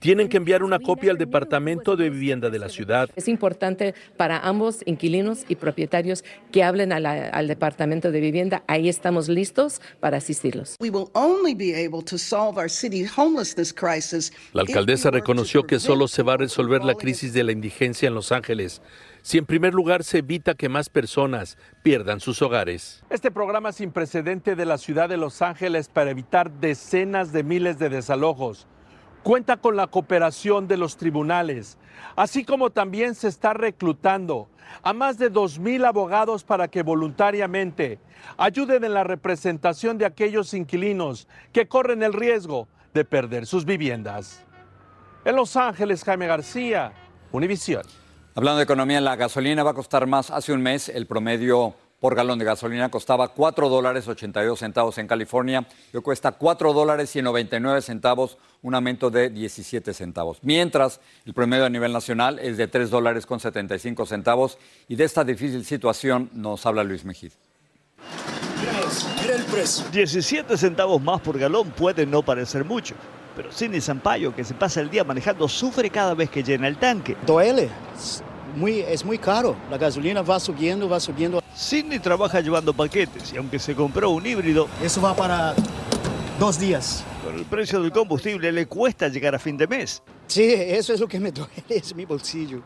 tienen 0.00 0.28
que 0.28 0.36
enviar 0.38 0.62
una 0.62 0.78
copia 0.80 1.10
al 1.12 1.18
Departamento 1.18 1.96
de 1.96 2.10
Vivienda 2.10 2.50
de 2.50 2.58
la 2.58 2.68
ciudad. 2.68 3.08
Es 3.14 3.28
importante 3.28 3.94
para 4.16 4.38
ambos 4.38 4.80
inquilinos 4.86 5.44
y 5.48 5.54
propietarios 5.56 6.24
que 6.50 6.62
hablen 6.64 6.92
a 6.92 6.98
la- 7.00 7.28
al 7.28 7.46
Departamento 7.46 8.10
de 8.10 8.20
Vivienda. 8.20 8.62
Ahí 8.66 8.88
estamos 8.88 9.28
listos 9.28 9.80
para 10.04 10.18
asistirlos. 10.18 10.76
We 10.80 10.90
will 10.90 11.10
only 11.14 11.54
be 11.54 11.72
able 11.74 12.02
to 12.02 12.18
solve 12.18 12.58
our 12.58 12.68
city's 12.68 13.10
homelessness 13.16 13.72
crisis. 13.72 14.34
La 14.52 14.60
alcaldesa 14.60 15.10
reconoció 15.10 15.62
que 15.62 15.80
solo 15.80 16.08
se 16.08 16.22
va 16.22 16.34
a 16.34 16.36
resolver 16.36 16.84
la 16.84 16.94
crisis 16.94 17.32
de 17.32 17.42
la 17.42 17.52
indigencia 17.52 18.06
en 18.08 18.14
Los 18.14 18.30
Ángeles 18.30 18.82
si 19.22 19.38
en 19.38 19.46
primer 19.46 19.72
lugar 19.72 20.04
se 20.04 20.18
evita 20.18 20.52
que 20.52 20.68
más 20.68 20.90
personas 20.90 21.56
pierdan 21.82 22.20
sus 22.20 22.42
hogares. 22.42 23.02
Este 23.08 23.30
programa 23.30 23.72
sin 23.72 23.92
precedente 23.92 24.56
de 24.56 24.66
la 24.66 24.76
ciudad 24.76 25.08
de 25.08 25.16
Los 25.16 25.40
Ángeles 25.40 25.88
para 25.88 26.10
evitar 26.10 26.50
decenas 26.50 27.32
de 27.32 27.42
miles 27.42 27.78
de 27.78 27.88
desalojos 27.88 28.66
cuenta 29.24 29.56
con 29.56 29.74
la 29.74 29.88
cooperación 29.88 30.68
de 30.68 30.76
los 30.76 30.96
tribunales, 30.98 31.78
así 32.14 32.44
como 32.44 32.70
también 32.70 33.14
se 33.14 33.26
está 33.26 33.54
reclutando 33.54 34.48
a 34.82 34.92
más 34.92 35.18
de 35.18 35.32
2.000 35.32 35.86
abogados 35.86 36.44
para 36.44 36.68
que 36.68 36.82
voluntariamente 36.82 37.98
ayuden 38.36 38.84
en 38.84 38.92
la 38.92 39.02
representación 39.02 39.98
de 39.98 40.06
aquellos 40.06 40.52
inquilinos 40.52 41.26
que 41.52 41.66
corren 41.66 42.02
el 42.02 42.12
riesgo 42.12 42.68
de 42.92 43.04
perder 43.04 43.46
sus 43.46 43.64
viviendas. 43.64 44.44
En 45.24 45.36
Los 45.36 45.56
Ángeles, 45.56 46.04
Jaime 46.04 46.26
García, 46.26 46.92
Univisión. 47.32 47.82
Hablando 48.34 48.58
de 48.58 48.64
economía, 48.64 49.00
la 49.00 49.16
gasolina 49.16 49.62
va 49.62 49.70
a 49.70 49.74
costar 49.74 50.06
más. 50.06 50.30
Hace 50.30 50.52
un 50.52 50.60
mes 50.60 50.88
el 50.90 51.06
promedio 51.06 51.74
por 52.04 52.14
galón 52.14 52.38
de 52.38 52.44
gasolina 52.44 52.90
costaba 52.90 53.28
4 53.28 53.70
dólares 53.70 54.06
82 54.06 54.58
centavos 54.58 54.98
en 54.98 55.06
California. 55.06 55.66
Hoy 55.94 56.02
cuesta 56.02 56.32
4 56.32 56.74
dólares 56.74 57.16
y 57.16 57.22
99 57.22 57.80
centavos, 57.80 58.36
un 58.60 58.74
aumento 58.74 59.10
de 59.10 59.30
17 59.30 59.94
centavos. 59.94 60.36
Mientras 60.42 61.00
el 61.24 61.32
promedio 61.32 61.64
a 61.64 61.70
nivel 61.70 61.94
nacional 61.94 62.38
es 62.40 62.58
de 62.58 62.68
3 62.68 62.90
dólares 62.90 63.24
con 63.24 63.40
75 63.40 64.04
centavos. 64.04 64.58
Y 64.86 64.96
de 64.96 65.04
esta 65.04 65.24
difícil 65.24 65.64
situación 65.64 66.28
nos 66.34 66.66
habla 66.66 66.84
Luis 66.84 67.06
Mejía. 67.06 67.30
Mira 69.22 69.36
el 69.36 69.44
precio. 69.44 69.86
17 69.90 70.58
centavos 70.58 71.00
más 71.00 71.22
por 71.22 71.38
galón 71.38 71.70
puede 71.70 72.04
no 72.04 72.22
parecer 72.22 72.66
mucho, 72.66 72.94
pero 73.34 73.50
Sidney 73.50 73.80
Sampaio, 73.80 74.36
que 74.36 74.44
se 74.44 74.52
pasa 74.52 74.82
el 74.82 74.90
día 74.90 75.04
manejando, 75.04 75.48
sufre 75.48 75.88
cada 75.88 76.12
vez 76.12 76.28
que 76.28 76.42
llena 76.42 76.68
el 76.68 76.76
tanque. 76.76 77.16
Duele. 77.26 77.70
Es 78.54 78.60
muy, 78.60 78.78
es 78.80 79.04
muy 79.04 79.18
caro. 79.18 79.56
La 79.68 79.76
gasolina 79.78 80.22
va 80.22 80.38
subiendo, 80.38 80.88
va 80.88 81.00
subiendo. 81.00 81.42
Sidney 81.56 81.98
trabaja 81.98 82.40
llevando 82.40 82.72
paquetes 82.72 83.32
y 83.32 83.36
aunque 83.36 83.58
se 83.58 83.74
compró 83.74 84.10
un 84.10 84.24
híbrido, 84.24 84.68
Eso 84.80 85.02
va 85.02 85.12
para 85.14 85.54
dos 86.38 86.60
días. 86.60 87.02
con 87.24 87.34
el 87.34 87.44
precio 87.46 87.82
del 87.82 87.90
combustible 87.90 88.52
le 88.52 88.66
cuesta 88.66 89.08
llegar 89.08 89.34
a 89.34 89.40
fin 89.40 89.56
de 89.56 89.66
mes. 89.66 90.02
Sí, 90.28 90.52
eso 90.52 90.92
es 90.92 91.00
lo 91.00 91.08
que 91.08 91.18
me 91.18 91.32
duele, 91.32 91.50
es 91.68 91.94
mi 91.96 92.04
bolsillo. 92.04 92.60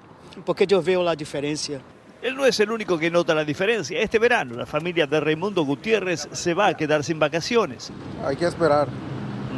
Porque 0.44 0.66
yo 0.66 0.83
veo 0.83 1.03
la 1.03 1.16
diferencia. 1.16 1.81
Él 2.20 2.37
no 2.37 2.44
es 2.44 2.61
el 2.61 2.70
único 2.70 2.98
que 2.98 3.11
nota 3.11 3.35
la 3.35 3.44
diferencia. 3.44 3.98
Este 3.98 4.18
verano 4.18 4.57
la 4.57 4.66
familia 4.66 5.07
de 5.07 5.18
Raimundo 5.20 5.64
Gutiérrez 5.64 6.29
se 6.33 6.53
va 6.53 6.66
a 6.66 6.74
quedar 6.77 7.03
sin 7.03 7.18
vacaciones. 7.18 7.90
Hay 8.27 8.37
que 8.37 8.44
esperar, 8.44 8.88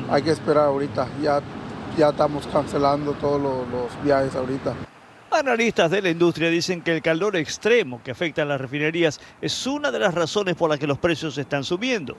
hay 0.09 0.23
que 0.23 0.31
esperar 0.31 0.67
ahorita. 0.67 1.09
Ya, 1.21 1.41
ya 1.99 2.11
estamos 2.11 2.47
cancelando 2.47 3.15
todos 3.15 3.41
los, 3.43 3.69
los 3.69 4.05
viajes 4.05 4.37
ahorita. 4.37 4.77
Analistas 5.41 5.91
de 5.91 6.03
la 6.03 6.11
industria 6.11 6.51
dicen 6.51 6.83
que 6.83 6.95
el 6.95 7.01
calor 7.01 7.35
extremo 7.35 8.03
que 8.05 8.11
afecta 8.11 8.43
a 8.43 8.45
las 8.45 8.61
refinerías 8.61 9.19
es 9.41 9.67
una 9.67 9.91
de 9.91 9.99
las 9.99 10.15
razones 10.15 10.55
por 10.55 10.69
las 10.69 10.79
que 10.79 10.87
los 10.87 10.99
precios 10.99 11.39
están 11.39 11.65
subiendo, 11.65 12.15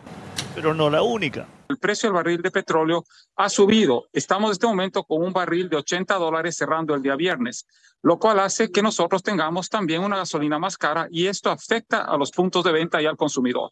pero 0.56 0.74
no 0.74 0.90
la 0.90 1.04
única. 1.04 1.46
El 1.70 1.78
precio 1.78 2.10
del 2.10 2.16
barril 2.16 2.42
de 2.42 2.50
petróleo 2.50 3.06
ha 3.36 3.48
subido. 3.48 4.08
Estamos 4.12 4.50
en 4.50 4.52
este 4.54 4.66
momento 4.66 5.04
con 5.04 5.22
un 5.22 5.32
barril 5.34 5.70
de 5.70 5.78
80 5.78 6.16
dólares 6.16 6.58
cerrando 6.58 6.96
el 6.96 7.04
día 7.04 7.16
viernes, 7.16 7.68
lo 8.02 8.18
cual 8.18 8.40
hace 8.40 8.72
que 8.72 8.82
nosotros 8.82 9.22
tengamos 9.22 9.70
también 9.70 10.02
una 10.02 10.18
gasolina 10.18 10.58
más 10.58 10.76
cara 10.76 11.08
y 11.12 11.28
esto 11.28 11.52
afecta 11.52 12.02
a 12.02 12.18
los 12.18 12.32
puntos 12.32 12.64
de 12.64 12.72
venta 12.72 13.04
y 13.04 13.06
al 13.06 13.18
consumidor. 13.18 13.72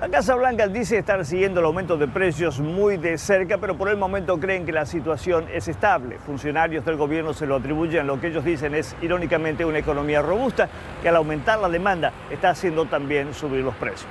La 0.00 0.08
Casa 0.08 0.36
Blanca 0.36 0.68
dice 0.68 0.96
estar 0.96 1.26
siguiendo 1.26 1.58
el 1.58 1.66
aumento 1.66 1.96
de 1.96 2.06
precios 2.06 2.60
muy 2.60 2.98
de 2.98 3.18
cerca, 3.18 3.58
pero 3.58 3.76
por 3.76 3.88
el 3.88 3.96
momento 3.96 4.38
creen 4.38 4.64
que 4.64 4.70
la 4.70 4.86
situación 4.86 5.46
es 5.52 5.66
estable. 5.66 6.20
Funcionarios 6.20 6.84
del 6.84 6.94
gobierno 6.94 7.34
se 7.34 7.46
lo 7.46 7.56
atribuyen, 7.56 8.06
lo 8.06 8.20
que 8.20 8.28
ellos 8.28 8.44
dicen 8.44 8.76
es 8.76 8.94
irónicamente 9.02 9.64
una 9.64 9.80
economía 9.80 10.22
robusta 10.22 10.68
que 11.02 11.08
al 11.08 11.16
aumentar 11.16 11.58
la 11.58 11.68
demanda 11.68 12.12
está 12.30 12.50
haciendo 12.50 12.86
también 12.86 13.34
subir 13.34 13.64
los 13.64 13.74
precios. 13.74 14.08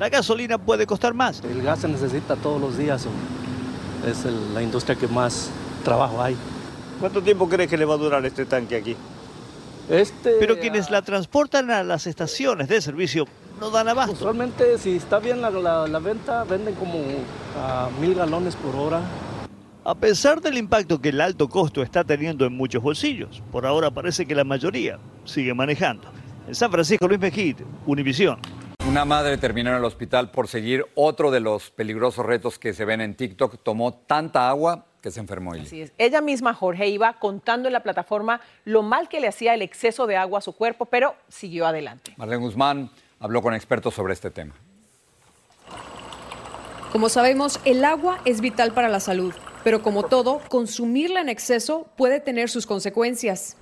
La 0.00 0.08
gasolina 0.08 0.58
puede 0.58 0.84
costar 0.84 1.14
más. 1.14 1.44
El 1.44 1.62
gas 1.62 1.78
se 1.78 1.86
necesita 1.86 2.34
todos 2.34 2.60
los 2.60 2.76
días. 2.76 3.06
Es 4.04 4.24
la 4.24 4.62
industria 4.62 4.96
que 4.96 5.06
más 5.06 5.52
trabajo 5.84 6.20
hay. 6.20 6.36
¿Cuánto 6.98 7.22
tiempo 7.22 7.48
crees 7.48 7.70
que 7.70 7.76
le 7.76 7.84
va 7.84 7.94
a 7.94 7.98
durar 7.98 8.26
este 8.26 8.46
tanque 8.46 8.74
aquí? 8.74 8.96
Este, 9.88 10.38
Pero 10.40 10.58
quienes 10.58 10.90
la 10.90 11.02
transportan 11.02 11.70
a 11.70 11.84
las 11.84 12.08
estaciones 12.08 12.66
de 12.68 12.80
servicio 12.80 13.26
no 13.62 13.70
dan 13.70 13.86
abasto. 13.88 14.12
Usualmente, 14.12 14.76
si 14.76 14.96
está 14.96 15.20
bien 15.20 15.40
la, 15.40 15.48
la- 15.50 15.86
la 15.86 15.98
venta, 16.00 16.42
venden 16.42 16.74
como 16.74 16.98
a 17.56 17.88
mil 18.00 18.12
galones 18.14 18.56
por 18.56 18.74
hora. 18.74 19.00
a 19.84 19.94
pesar 19.94 20.40
del 20.40 20.58
impacto 20.58 21.00
que 21.00 21.10
el 21.10 21.20
alto 21.20 21.48
costo 21.48 21.80
está 21.82 22.02
teniendo 22.02 22.44
en 22.44 22.56
muchos 22.56 22.82
bolsillos. 22.82 23.40
Por 23.52 23.64
ahora 23.64 23.90
parece 23.92 24.26
que 24.26 24.34
la 24.34 24.42
mayoría 24.44 24.98
sigue 25.24 25.54
manejando. 25.54 26.08
En 26.48 26.54
San 26.56 26.72
Francisco, 26.72 27.06
Luis 27.06 27.20
Mejid, 27.20 27.58
Univisión. 27.86 28.40
Una 28.88 29.04
madre 29.04 29.38
terminó 29.38 29.70
en 29.70 29.76
el 29.76 29.84
hospital 29.84 30.32
por 30.32 30.48
seguir 30.48 30.84
otro 30.96 31.30
de 31.30 31.38
los 31.38 31.70
peligrosos 31.70 32.26
retos 32.26 32.58
que 32.58 32.74
se 32.74 32.84
ven 32.84 33.00
en 33.00 33.14
TikTok. 33.14 33.62
Tomó 33.62 33.94
tanta 33.94 34.48
agua 34.48 34.86
que 35.00 35.12
se 35.12 35.20
enfermó. 35.20 35.52
Así 35.52 35.82
es. 35.82 35.92
Ella 35.98 36.20
misma, 36.20 36.52
Jorge, 36.52 36.88
iba 36.88 37.12
contando 37.20 37.68
en 37.68 37.72
la 37.74 37.82
plataforma 37.84 38.40
lo 38.64 38.82
mal 38.82 39.08
que 39.08 39.20
le 39.20 39.28
hacía 39.28 39.54
el 39.54 39.62
exceso 39.62 40.08
de 40.08 40.16
agua 40.16 40.40
a 40.40 40.42
su 40.42 40.52
cuerpo, 40.52 40.86
pero 40.86 41.14
siguió 41.28 41.64
adelante. 41.66 42.12
Marlene 42.16 42.42
Guzmán 42.42 42.90
habló 43.22 43.40
con 43.40 43.54
expertos 43.54 43.94
sobre 43.94 44.12
este 44.12 44.30
tema. 44.30 44.54
Como 46.90 47.08
sabemos, 47.08 47.60
el 47.64 47.84
agua 47.84 48.20
es 48.26 48.42
vital 48.42 48.72
para 48.72 48.88
la 48.88 49.00
salud, 49.00 49.32
pero 49.64 49.80
como 49.80 50.02
todo, 50.02 50.40
consumirla 50.48 51.22
en 51.22 51.30
exceso 51.30 51.86
puede 51.96 52.20
tener 52.20 52.50
sus 52.50 52.66
consecuencias. 52.66 53.56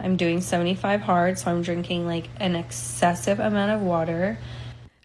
I'm 0.00 0.16
doing 0.16 0.40
75 0.40 1.02
hard, 1.04 1.38
so 1.38 1.50
I'm 1.50 1.62
drinking 1.62 2.06
like 2.06 2.28
an 2.38 2.54
excessive 2.54 3.42
amount 3.42 3.72
of 3.72 3.82
water. 3.82 4.38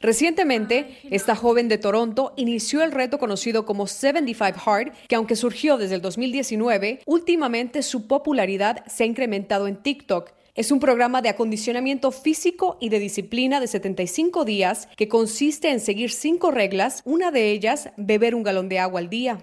Recientemente, 0.02 0.98
esta 1.10 1.34
joven 1.34 1.70
de 1.70 1.78
Toronto 1.78 2.34
inició 2.36 2.84
el 2.84 2.92
reto 2.92 3.18
conocido 3.18 3.66
como 3.66 3.88
75 3.88 4.60
Hard, 4.70 4.92
que 5.08 5.16
aunque 5.16 5.38
surgió 5.38 5.78
desde 5.78 5.96
el 5.96 6.02
2019, 6.02 7.00
últimamente 7.06 7.82
su 7.82 8.06
popularidad 8.06 8.86
se 8.86 9.06
ha 9.06 9.08
incrementado 9.08 9.66
en 9.68 9.78
TikTok. 9.78 10.32
Es 10.56 10.72
un 10.72 10.80
programa 10.80 11.24
de 11.24 11.30
acondicionamiento 11.30 12.12
físico 12.12 12.78
y 12.80 12.90
de 12.90 13.00
disciplina 13.00 13.60
de 13.60 13.66
75 13.66 14.46
días 14.46 14.88
que 14.96 15.08
consiste 15.08 15.72
en 15.72 15.80
seguir 15.80 16.12
cinco 16.12 16.52
reglas, 16.52 17.02
una 17.06 17.32
de 17.32 17.50
ellas 17.50 17.90
beber 17.98 18.36
un 18.36 18.44
galón 18.44 18.70
de 18.70 18.78
agua 18.78 19.00
al 19.00 19.10
día. 19.10 19.40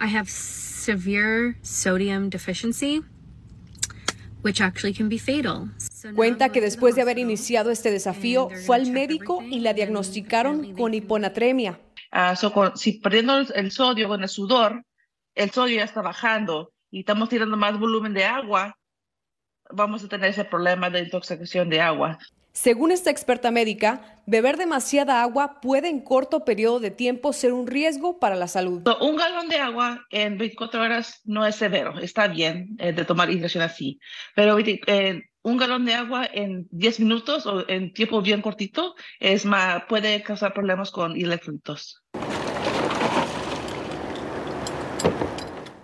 I 0.00 0.16
have 0.16 0.28
severe 0.28 1.56
sodium 1.62 2.30
deficiency 2.30 3.02
which 4.44 4.60
actually 4.60 4.94
can 4.94 5.08
be 5.08 5.18
fatal. 5.18 5.72
Cuenta 6.14 6.50
que 6.50 6.60
después 6.60 6.94
de 6.94 7.02
haber 7.02 7.18
iniciado 7.18 7.72
este 7.72 7.90
desafío 7.90 8.48
fue 8.64 8.76
al 8.76 8.92
médico 8.92 9.42
y 9.42 9.58
la 9.58 9.74
diagnosticaron 9.74 10.76
con 10.76 10.94
hiponatremia. 10.94 11.80
Uh, 12.12 12.36
so 12.36 12.52
con, 12.52 12.76
si 12.76 13.00
perdiendo 13.00 13.38
el 13.38 13.72
sodio 13.72 14.06
con 14.06 14.22
el 14.22 14.28
sudor, 14.28 14.84
el 15.34 15.50
sodio 15.50 15.78
ya 15.78 15.84
está 15.84 16.00
bajando 16.00 16.72
y 16.92 17.00
estamos 17.00 17.28
tirando 17.28 17.56
más 17.56 17.76
volumen 17.80 18.14
de 18.14 18.24
agua, 18.24 18.76
vamos 19.74 20.04
a 20.04 20.08
tener 20.08 20.30
ese 20.30 20.44
problema 20.44 20.90
de 20.90 21.00
intoxicación 21.00 21.68
de 21.68 21.80
agua. 21.80 22.18
Según 22.52 22.92
esta 22.92 23.10
experta 23.10 23.50
médica, 23.50 24.20
beber 24.26 24.56
demasiada 24.56 25.22
agua 25.22 25.60
puede 25.60 25.88
en 25.88 26.00
corto 26.00 26.44
periodo 26.44 26.78
de 26.78 26.92
tiempo 26.92 27.32
ser 27.32 27.52
un 27.52 27.66
riesgo 27.66 28.20
para 28.20 28.36
la 28.36 28.46
salud. 28.46 28.82
Un 29.00 29.16
galón 29.16 29.48
de 29.48 29.56
agua 29.56 30.06
en 30.10 30.38
24 30.38 30.80
horas 30.80 31.20
no 31.24 31.44
es 31.44 31.56
severo, 31.56 31.98
está 31.98 32.28
bien 32.28 32.76
eh, 32.78 32.92
de 32.92 33.04
tomar 33.04 33.28
hidratación 33.28 33.64
así, 33.64 33.98
pero 34.36 34.56
eh, 34.60 35.22
un 35.42 35.56
galón 35.56 35.84
de 35.84 35.94
agua 35.94 36.28
en 36.32 36.68
10 36.70 37.00
minutos 37.00 37.44
o 37.46 37.68
en 37.68 37.92
tiempo 37.92 38.22
bien 38.22 38.40
cortito 38.40 38.94
es 39.18 39.44
más, 39.44 39.82
puede 39.88 40.22
causar 40.22 40.54
problemas 40.54 40.92
con 40.92 41.16
electrolitos. 41.16 42.04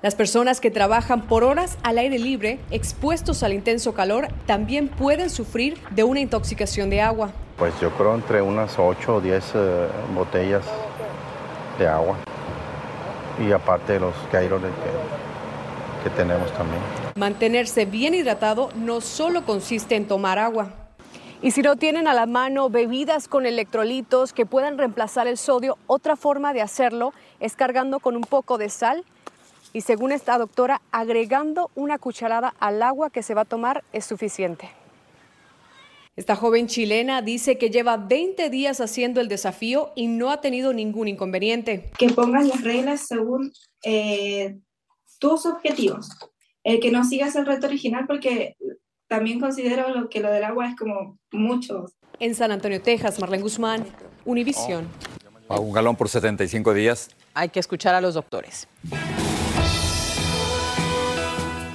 Las 0.03 0.15
personas 0.15 0.63
que 0.63 0.71
trabajan 0.71 1.27
por 1.27 1.45
horas 1.45 1.77
al 1.83 1.99
aire 1.99 2.19
libre, 2.19 2.59
expuestos 2.71 3.43
al 3.43 3.53
intenso 3.53 3.93
calor, 3.93 4.29
también 4.47 4.89
pueden 4.89 5.29
sufrir 5.29 5.79
de 5.91 6.05
una 6.05 6.21
intoxicación 6.21 6.89
de 6.89 7.03
agua. 7.03 7.33
Pues 7.59 7.79
yo 7.83 7.91
creo 7.91 8.15
entre 8.15 8.41
unas 8.41 8.79
8 8.79 9.17
o 9.17 9.21
10 9.21 9.55
uh, 9.55 9.59
botellas 10.15 10.65
de 11.79 11.87
agua. 11.87 12.17
Y 13.47 13.53
aparte 13.53 13.95
de 13.95 14.01
los 14.01 14.15
gairones 14.33 14.71
que, 14.71 16.09
que 16.09 16.17
tenemos 16.17 16.51
también. 16.55 16.81
Mantenerse 17.17 17.85
bien 17.85 18.15
hidratado 18.15 18.71
no 18.77 19.03
solo 19.03 19.45
consiste 19.45 19.97
en 19.97 20.09
tomar 20.09 20.39
agua. 20.39 20.71
Y 21.43 21.51
si 21.51 21.61
no 21.61 21.77
tienen 21.77 22.09
a 22.09 22.15
la 22.15 22.25
mano 22.25 22.71
bebidas 22.71 23.29
con 23.29 23.45
electrolitos 23.45 24.33
que 24.33 24.47
puedan 24.47 24.79
reemplazar 24.79 25.27
el 25.27 25.37
sodio, 25.37 25.77
otra 25.87 26.17
forma 26.17 26.55
de 26.55 26.63
hacerlo 26.63 27.13
es 27.39 27.55
cargando 27.55 28.01
con 28.01 28.17
un 28.17 28.23
poco 28.23 28.57
de 28.57 28.71
sal 28.71 29.05
y 29.73 29.83
según 29.83 30.13
esta 30.13 30.37
doctora, 30.39 30.83
agregando 30.91 31.71
una 31.75 31.99
cucharada 31.99 32.55
al 32.59 32.83
agua 32.83 33.11
que 33.11 33.23
se 33.23 33.35
va 33.35 33.43
a 33.43 33.45
tomar 33.45 33.85
es 33.93 34.05
suficiente. 34.05 34.71
Esta 36.17 36.37
joven 36.37 36.67
chilena 36.67 37.23
dice 37.23 37.57
que 37.57 37.71
lleva 37.71 37.97
20 37.97 38.51
días 38.51 38.81
haciendo 38.81 39.21
el 39.21 39.29
desafío 39.29 39.93
y 39.95 40.09
no 40.09 40.31
ha 40.31 40.41
tenido 40.41 40.73
ningún 40.73 41.09
inconveniente. 41.09 41.91
Que 41.99 42.11
pongas 42.11 42.47
las 42.47 42.63
reglas 42.63 43.07
según 43.07 43.53
eh, 43.85 44.59
tus 45.19 45.47
objetivos. 45.47 46.11
El 46.63 46.81
que 46.81 46.91
no 46.91 47.05
sigas 47.05 47.37
el 47.37 47.47
reto 47.47 47.69
original 47.69 48.07
porque 48.07 48.57
también 49.09 49.41
considero 49.41 49.89
lo 49.95 50.09
que 50.09 50.21
lo 50.21 50.31
del 50.31 50.45
agua 50.45 50.69
es 50.69 50.77
como 50.77 51.19
mucho. 51.33 51.87
En 52.19 52.35
San 52.35 52.51
Antonio, 52.51 52.83
Texas, 52.83 53.19
Marlene 53.19 53.43
Guzmán, 53.43 53.87
Univisión. 54.25 54.89
un 55.49 55.73
galón 55.73 55.97
por 55.97 56.09
75 56.09 56.75
días. 56.75 57.09
Hay 57.33 57.49
que 57.49 57.61
escuchar 57.61 57.95
a 57.95 58.01
los 58.01 58.15
doctores. 58.15 58.69